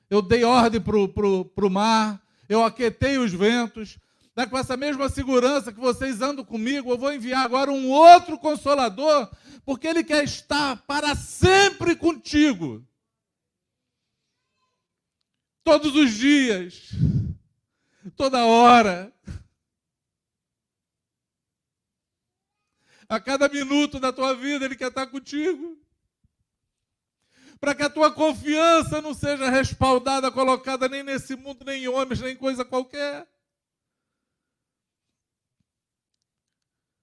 [0.08, 0.96] Eu dei ordem para
[1.66, 3.98] o mar, eu aquetei os ventos.
[4.34, 8.38] Dá com essa mesma segurança que vocês andam comigo, eu vou enviar agora um outro
[8.38, 9.30] consolador,
[9.64, 12.82] porque ele quer estar para sempre contigo.
[15.62, 16.90] Todos os dias,
[18.10, 19.12] toda hora.
[23.08, 25.78] A cada minuto da tua vida ele quer estar contigo.
[27.60, 32.20] Para que a tua confiança não seja respaldada, colocada nem nesse mundo, nem em homens,
[32.20, 33.26] nem em coisa qualquer.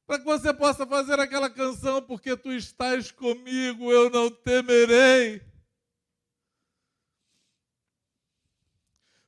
[0.09, 5.39] para que você possa fazer aquela canção, porque tu estás comigo, eu não temerei.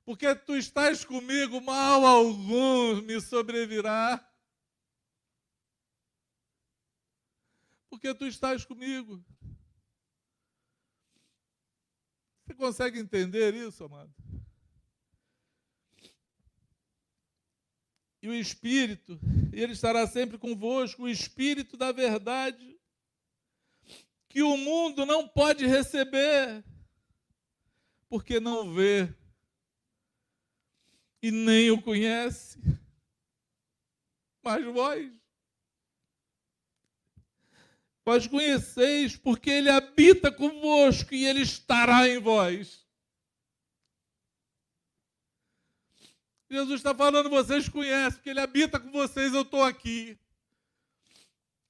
[0.03, 4.27] Porque tu estás comigo, mal algum me sobrevirá.
[7.89, 9.23] Porque tu estás comigo.
[12.45, 14.13] Você consegue entender isso, amado?
[18.21, 19.19] e o Espírito,
[19.51, 22.79] ele estará sempre convosco, o Espírito da verdade,
[24.29, 26.63] que o mundo não pode receber,
[28.07, 29.13] porque não vê
[31.21, 32.59] e nem o conhece.
[34.43, 35.11] Mas vós,
[38.03, 42.81] vós conheceis, porque ele habita convosco e ele estará em vós.
[46.51, 50.19] Jesus está falando, vocês conhecem, porque Ele habita com vocês, eu estou aqui.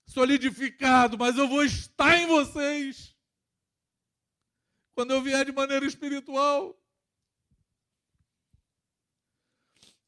[0.07, 3.15] Solidificado, mas eu vou estar em vocês.
[4.95, 6.75] Quando eu vier de maneira espiritual,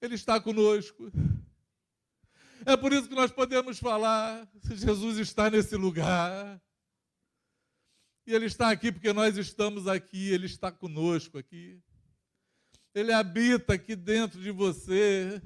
[0.03, 1.09] Ele está conosco.
[2.65, 6.61] É por isso que nós podemos falar: Jesus está nesse lugar.
[8.27, 11.81] E Ele está aqui porque nós estamos aqui, Ele está conosco aqui.
[12.93, 15.41] Ele habita aqui dentro de você.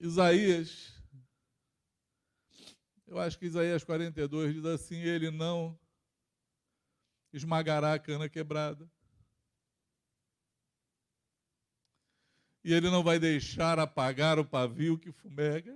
[0.00, 0.87] Isaías,
[3.08, 5.78] eu acho que Isaías 42 diz assim: Ele não
[7.32, 8.88] esmagará a cana quebrada.
[12.62, 15.74] E ele não vai deixar apagar o pavio que fumega.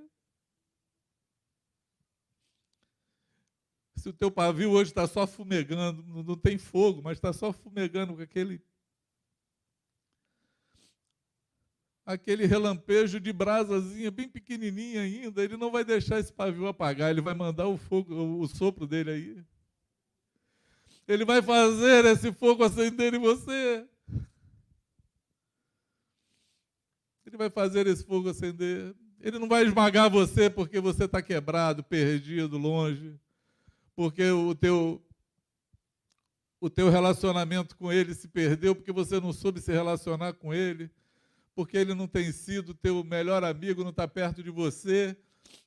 [3.97, 8.15] Se o teu pavio hoje está só fumegando, não tem fogo, mas está só fumegando
[8.15, 8.61] com aquele
[12.05, 17.21] aquele relampejo de brasazinha bem pequenininha ainda, ele não vai deixar esse pavio apagar, ele
[17.21, 19.45] vai mandar o fogo, o sopro dele aí.
[21.07, 23.87] Ele vai fazer esse fogo acender em você.
[27.27, 28.95] Ele vai fazer esse fogo acender.
[29.21, 33.19] Ele não vai esmagar você porque você está quebrado, perdido, longe
[33.95, 35.03] porque o teu
[36.61, 40.89] o teu relacionamento com ele se perdeu porque você não soube se relacionar com ele,
[41.55, 45.17] porque ele não tem sido teu melhor amigo, não está perto de você.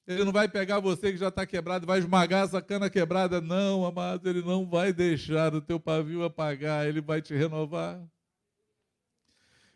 [0.07, 3.41] Ele não vai pegar você que já está quebrado, vai esmagar essa cana quebrada.
[3.41, 8.01] Não, amado, ele não vai deixar o teu pavio apagar, ele vai te renovar.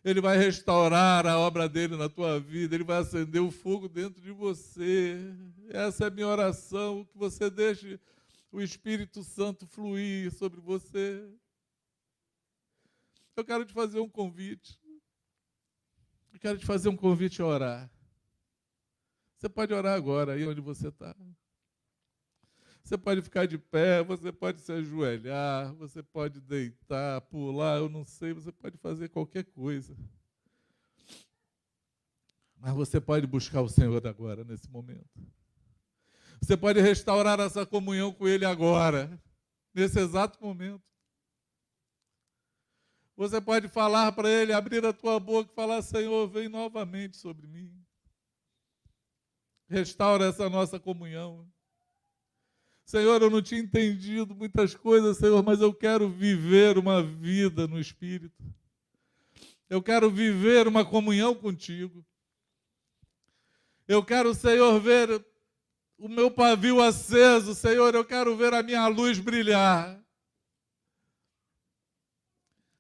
[0.04, 4.22] Ele vai restaurar a obra dele na tua vida, ele vai acender o fogo dentro
[4.22, 5.18] de você.
[5.70, 8.00] Essa é a minha oração, que você deixe
[8.52, 11.28] o Espírito Santo fluir sobre você.
[13.36, 14.79] Eu quero te fazer um convite.
[16.40, 17.92] Eu quero te fazer um convite a orar.
[19.36, 21.14] Você pode orar agora, aí onde você está.
[22.82, 28.06] Você pode ficar de pé, você pode se ajoelhar, você pode deitar, pular, eu não
[28.06, 29.94] sei, você pode fazer qualquer coisa.
[32.56, 35.20] Mas você pode buscar o Senhor agora, nesse momento.
[36.42, 39.22] Você pode restaurar essa comunhão com Ele agora,
[39.74, 40.89] nesse exato momento.
[43.20, 47.46] Você pode falar para Ele, abrir a tua boca e falar: Senhor, vem novamente sobre
[47.48, 47.70] mim.
[49.68, 51.46] Restaura essa nossa comunhão.
[52.86, 57.78] Senhor, eu não tinha entendido muitas coisas, Senhor, mas eu quero viver uma vida no
[57.78, 58.42] Espírito.
[59.70, 62.06] Eu quero viver uma comunhão contigo.
[63.86, 65.26] Eu quero, Senhor, ver
[65.98, 70.02] o meu pavio aceso, Senhor, eu quero ver a minha luz brilhar.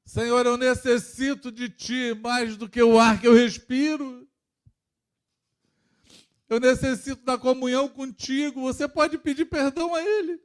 [0.09, 4.27] Senhor, eu necessito de Ti mais do que o ar que eu respiro.
[6.49, 8.59] Eu necessito da comunhão contigo.
[8.61, 10.41] Você pode pedir perdão a Ele.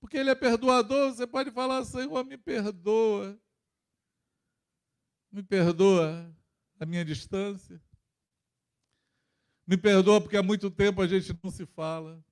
[0.00, 1.12] Porque Ele é perdoador.
[1.12, 3.38] Você pode falar, Senhor, me perdoa.
[5.30, 6.34] Me perdoa
[6.80, 7.78] a minha distância.
[9.66, 12.24] Me perdoa porque há muito tempo a gente não se fala.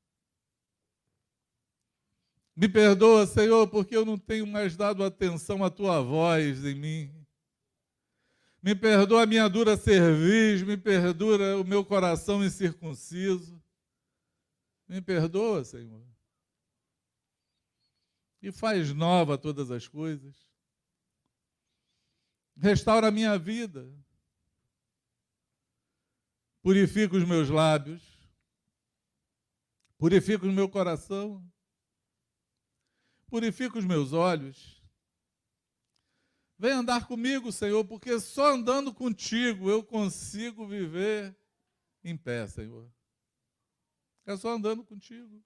[2.56, 7.26] Me perdoa, Senhor, porque eu não tenho mais dado atenção à tua voz em mim.
[8.62, 13.62] Me perdoa a minha dura cerviz, me perdoa o meu coração incircunciso.
[14.88, 16.02] Me perdoa, Senhor.
[18.40, 20.34] E faz nova todas as coisas.
[22.56, 23.86] Restaura a minha vida.
[26.62, 28.02] Purifica os meus lábios.
[29.98, 31.44] Purifica o meu coração.
[33.28, 34.76] Purifica os meus olhos
[36.58, 41.36] Vem andar comigo, Senhor, porque só andando contigo eu consigo viver
[42.02, 42.90] em pé, Senhor.
[44.24, 45.44] É só andando contigo.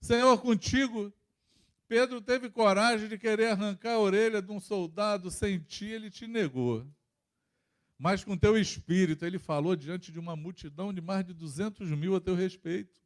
[0.00, 1.12] Senhor, contigo,
[1.86, 6.26] Pedro teve coragem de querer arrancar a orelha de um soldado sem ti, ele te
[6.26, 6.86] negou.
[7.98, 12.16] Mas com teu espírito, ele falou diante de uma multidão de mais de 200 mil
[12.16, 13.05] a teu respeito.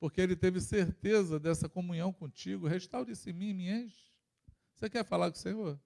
[0.00, 2.66] Porque ele teve certeza dessa comunhão contigo.
[2.66, 4.10] Restaure-se em mim, me enche.
[4.74, 5.78] Você quer falar com o Senhor?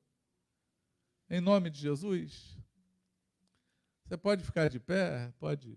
[1.28, 2.56] Em nome de Jesus?
[4.04, 5.76] Você pode ficar de pé, pode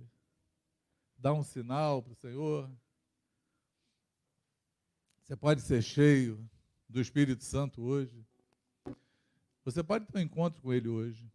[1.17, 2.71] dar um sinal para o Senhor.
[5.23, 6.47] Você pode ser cheio
[6.87, 8.23] do Espírito Santo hoje.
[9.65, 11.29] Você pode ter um encontro com Ele hoje.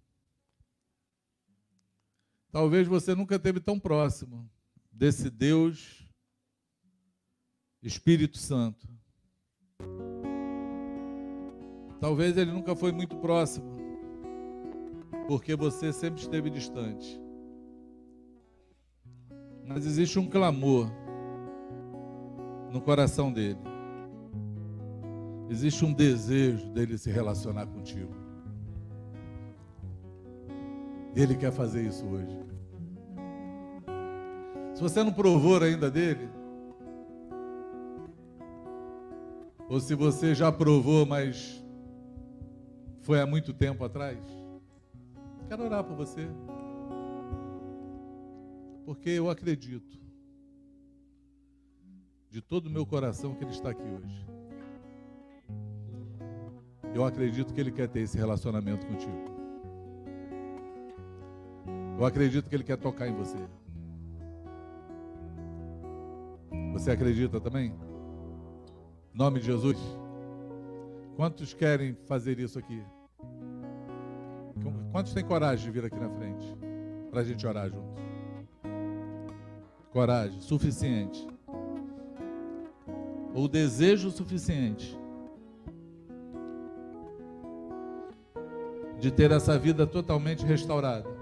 [2.51, 4.49] Talvez você nunca esteve tão próximo
[4.91, 6.02] desse Deus,
[7.83, 8.87] Espírito Santo.
[12.01, 13.71] Talvez ele nunca foi muito próximo,
[15.27, 17.21] porque você sempre esteve distante.
[19.67, 20.91] Mas existe um clamor
[22.73, 23.59] no coração dele.
[25.49, 28.13] Existe um desejo dele se relacionar contigo.
[31.15, 32.37] Ele quer fazer isso hoje.
[34.75, 36.29] Se você não provou ainda dele,
[39.73, 41.65] ou se você já provou, mas
[43.01, 44.19] foi há muito tempo atrás.
[45.49, 46.29] Quero orar por você.
[48.85, 49.99] Porque eu acredito
[52.29, 54.27] de todo o meu coração que Ele está aqui hoje.
[56.95, 59.25] Eu acredito que Ele quer ter esse relacionamento contigo.
[61.99, 63.39] Eu acredito que Ele quer tocar em você.
[66.75, 67.75] Você acredita também?
[69.15, 69.77] Em nome de Jesus.
[71.17, 72.83] Quantos querem fazer isso aqui?
[74.91, 76.57] Quantos têm coragem de vir aqui na frente?
[77.11, 78.03] Para a gente orar juntos.
[79.91, 81.27] Coragem suficiente.
[83.35, 84.99] Ou desejo suficiente.
[88.99, 91.22] De ter essa vida totalmente restaurada.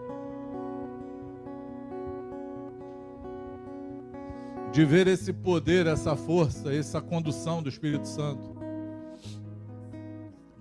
[4.73, 8.61] De ver esse poder, essa força, essa condução do Espírito Santo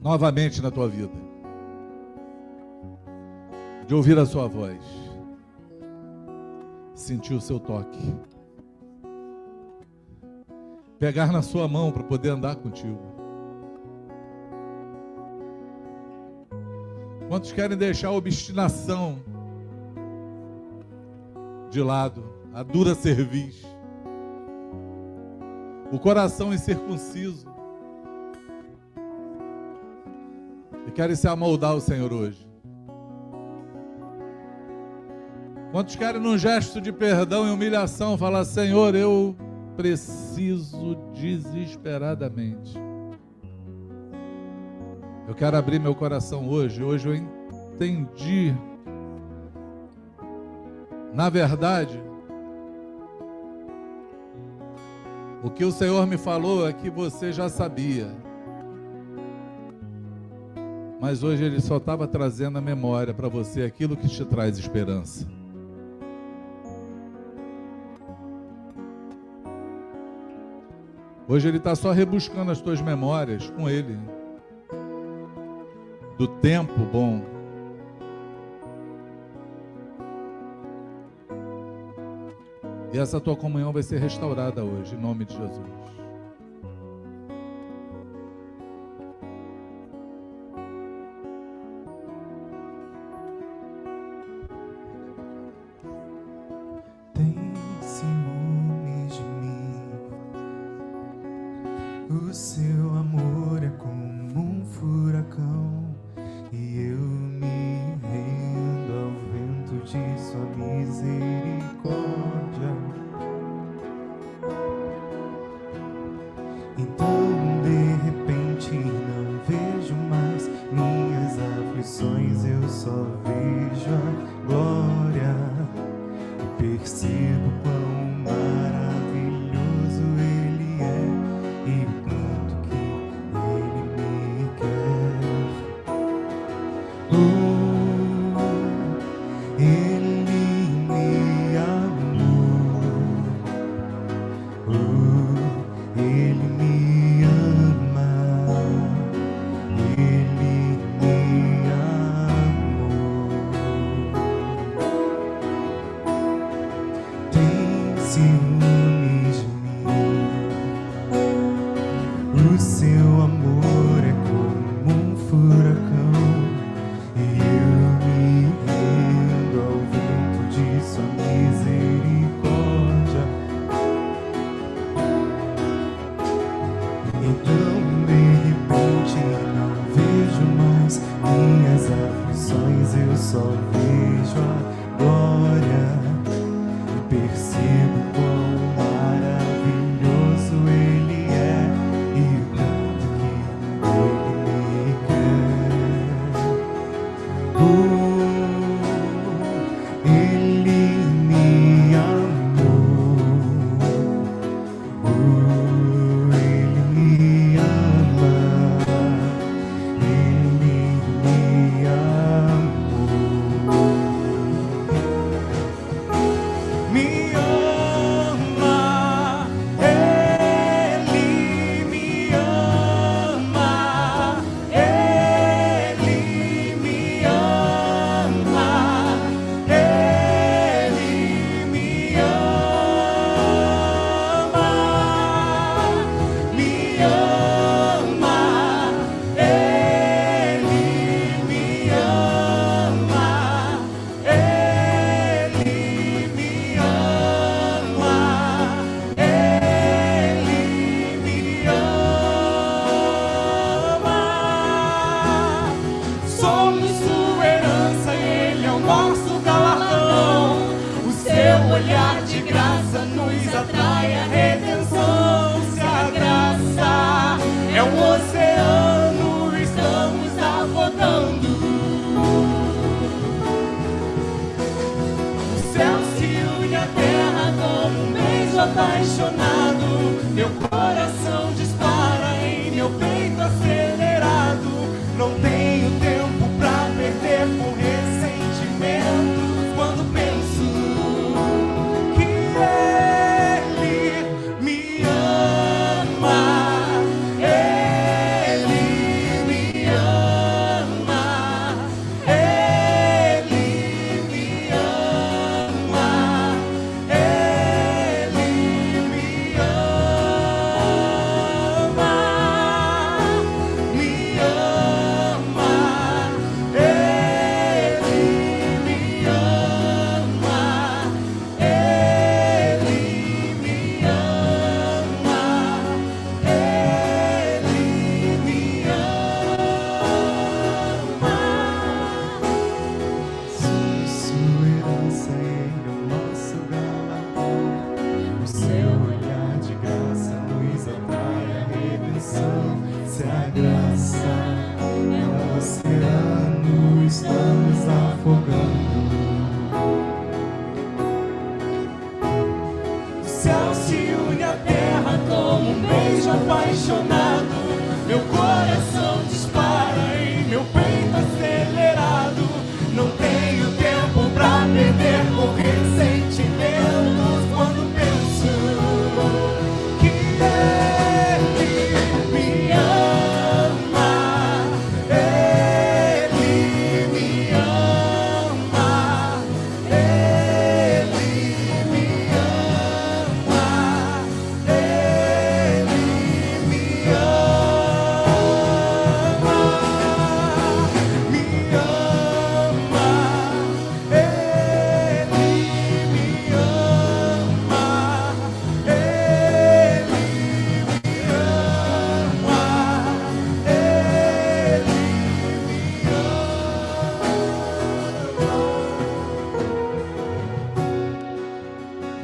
[0.02, 1.14] novamente na tua vida.
[3.86, 4.81] De ouvir a sua voz,
[6.94, 8.15] sentir o seu toque,
[10.99, 12.99] pegar na sua mão para poder andar contigo.
[17.27, 19.19] Quantos querem deixar a obstinação
[21.69, 22.23] de lado,
[22.53, 23.64] a dura cerviz,
[25.91, 27.48] o coração incircunciso,
[30.88, 32.48] e querem se amoldar o Senhor hoje.
[35.72, 39.36] Quantos querem, num gesto de perdão e humilhação, falar: Senhor, eu
[39.78, 42.76] preciso desesperadamente.
[45.28, 46.84] Eu quero abrir meu coração hoje.
[46.84, 48.56] Hoje eu entendi.
[51.14, 52.02] Na verdade,
[55.41, 58.11] O que o Senhor me falou é que você já sabia.
[60.99, 65.26] Mas hoje ele só estava trazendo a memória para você aquilo que te traz esperança.
[71.26, 73.98] Hoje ele está só rebuscando as tuas memórias com ele.
[76.18, 77.39] Do tempo bom
[82.91, 85.68] E essa tua comunhão vai ser restaurada hoje, em nome de Jesus.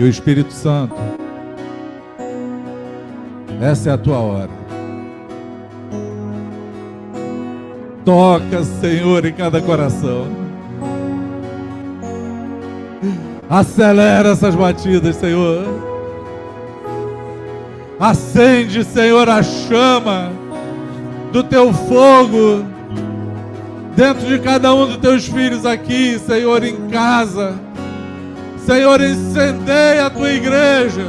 [0.06, 0.96] O Espírito Santo,
[3.60, 4.50] essa é a tua hora.
[8.04, 10.28] Toca, Senhor, em cada coração.
[13.50, 15.66] Acelera essas batidas, Senhor.
[18.00, 20.32] Acende, Senhor, a chama
[21.32, 22.64] do teu fogo
[23.96, 27.65] dentro de cada um dos teus filhos aqui, Senhor, em casa.
[28.66, 31.06] Senhor, incendeia a tua igreja.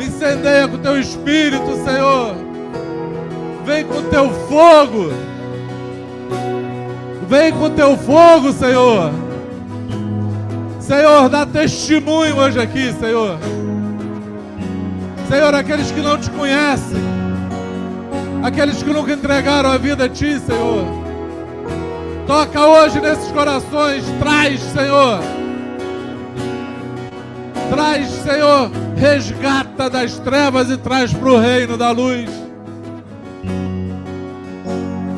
[0.00, 2.34] Incendeia com o teu espírito, Senhor.
[3.64, 5.12] Vem com o teu fogo.
[7.28, 9.12] Vem com o teu fogo, Senhor.
[10.80, 13.38] Senhor, dá testemunho hoje aqui, Senhor.
[15.28, 16.98] Senhor, aqueles que não te conhecem,
[18.42, 20.84] aqueles que nunca entregaram a vida a ti, Senhor.
[22.26, 25.33] Toca hoje nesses corações, traz, Senhor.
[27.74, 32.30] Traz, Senhor, resgata das trevas e traz para o reino da luz.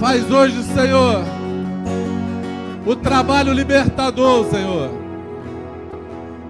[0.01, 1.23] Faz hoje, Senhor,
[2.87, 4.89] o trabalho libertador, Senhor.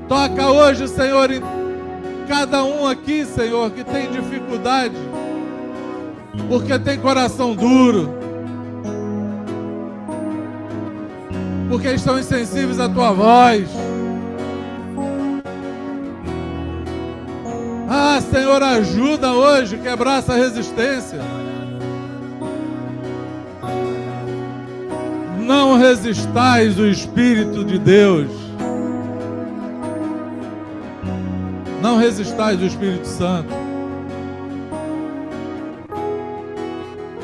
[0.08, 1.42] Toca hoje, Senhor, em
[2.28, 4.94] cada um aqui, Senhor, que tem dificuldade,
[6.48, 8.14] porque tem coração duro,
[11.68, 13.85] porque estão insensíveis à tua voz.
[17.88, 21.20] Ah, Senhor, ajuda hoje quebrar essa resistência.
[25.38, 28.28] Não resistais o Espírito de Deus.
[31.80, 33.54] Não resistais o Espírito Santo.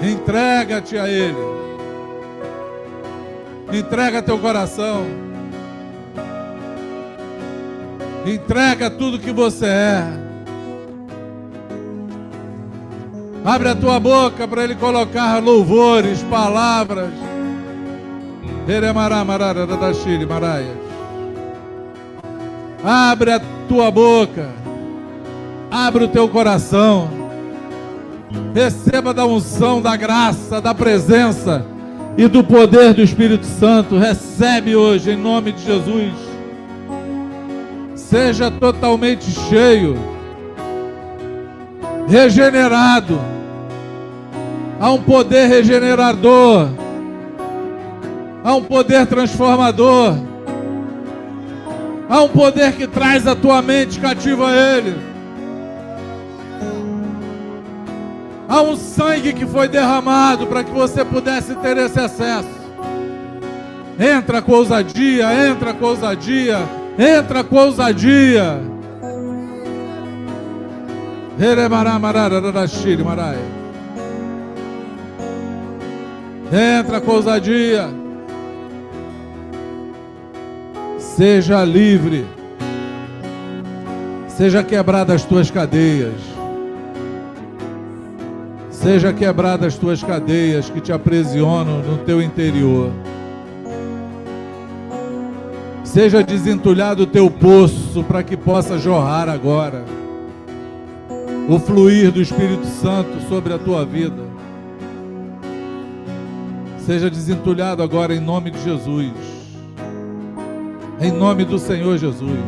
[0.01, 1.35] Entrega-te a Ele.
[3.73, 5.05] Entrega teu coração.
[8.25, 10.22] Entrega tudo que você é.
[13.45, 17.11] Abre a tua boca para Ele colocar louvores, palavras.
[22.85, 24.49] Abre a tua boca,
[25.71, 27.11] abre o teu coração,
[28.55, 31.65] receba da unção, da graça, da presença
[32.17, 33.99] e do poder do Espírito Santo.
[33.99, 36.13] Recebe hoje em nome de Jesus.
[37.97, 39.97] Seja totalmente cheio,
[42.09, 43.32] regenerado.
[44.83, 46.67] Há um poder regenerador,
[48.43, 50.17] há um poder transformador.
[52.09, 54.97] Há um poder que traz a tua mente cativa a Ele.
[58.49, 62.51] Há um sangue que foi derramado para que você pudesse ter esse acesso.
[64.01, 66.59] Entra com ousadia, entra com ousadia,
[66.99, 68.61] entra com ousadia.
[76.53, 77.89] Entra com ousadia.
[80.99, 82.27] Seja livre.
[84.29, 86.13] Seja quebrada as tuas cadeias.
[88.71, 92.91] Seja quebrada as tuas cadeias que te aprisionam no teu interior.
[95.85, 99.85] Seja desentulhado o teu poço para que possa jorrar agora
[101.49, 104.32] o fluir do Espírito Santo sobre a tua vida.
[106.85, 109.13] Seja desentulhado agora em nome de Jesus.
[111.01, 112.39] Em nome do Senhor Jesus.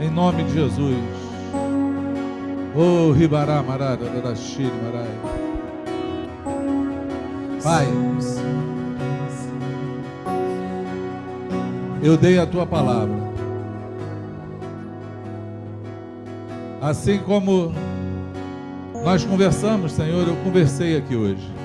[0.00, 0.96] Em nome de Jesus.
[2.76, 5.08] Oh, Ribará, Marada, Dadashiri, Marai.
[7.60, 7.88] Pai,
[12.00, 13.16] eu dei a tua palavra.
[16.80, 17.74] Assim como
[19.04, 21.57] nós conversamos, Senhor, eu conversei aqui hoje.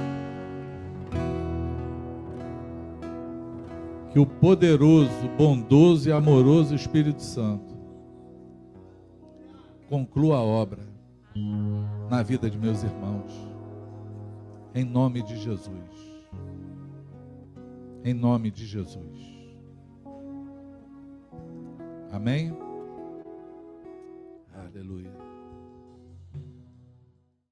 [4.13, 7.73] Que o poderoso, bondoso e amoroso Espírito Santo
[9.89, 10.87] conclua a obra
[12.11, 13.33] na vida de meus irmãos,
[14.75, 16.13] em nome de Jesus.
[18.03, 19.33] Em nome de Jesus.
[22.11, 22.55] Amém?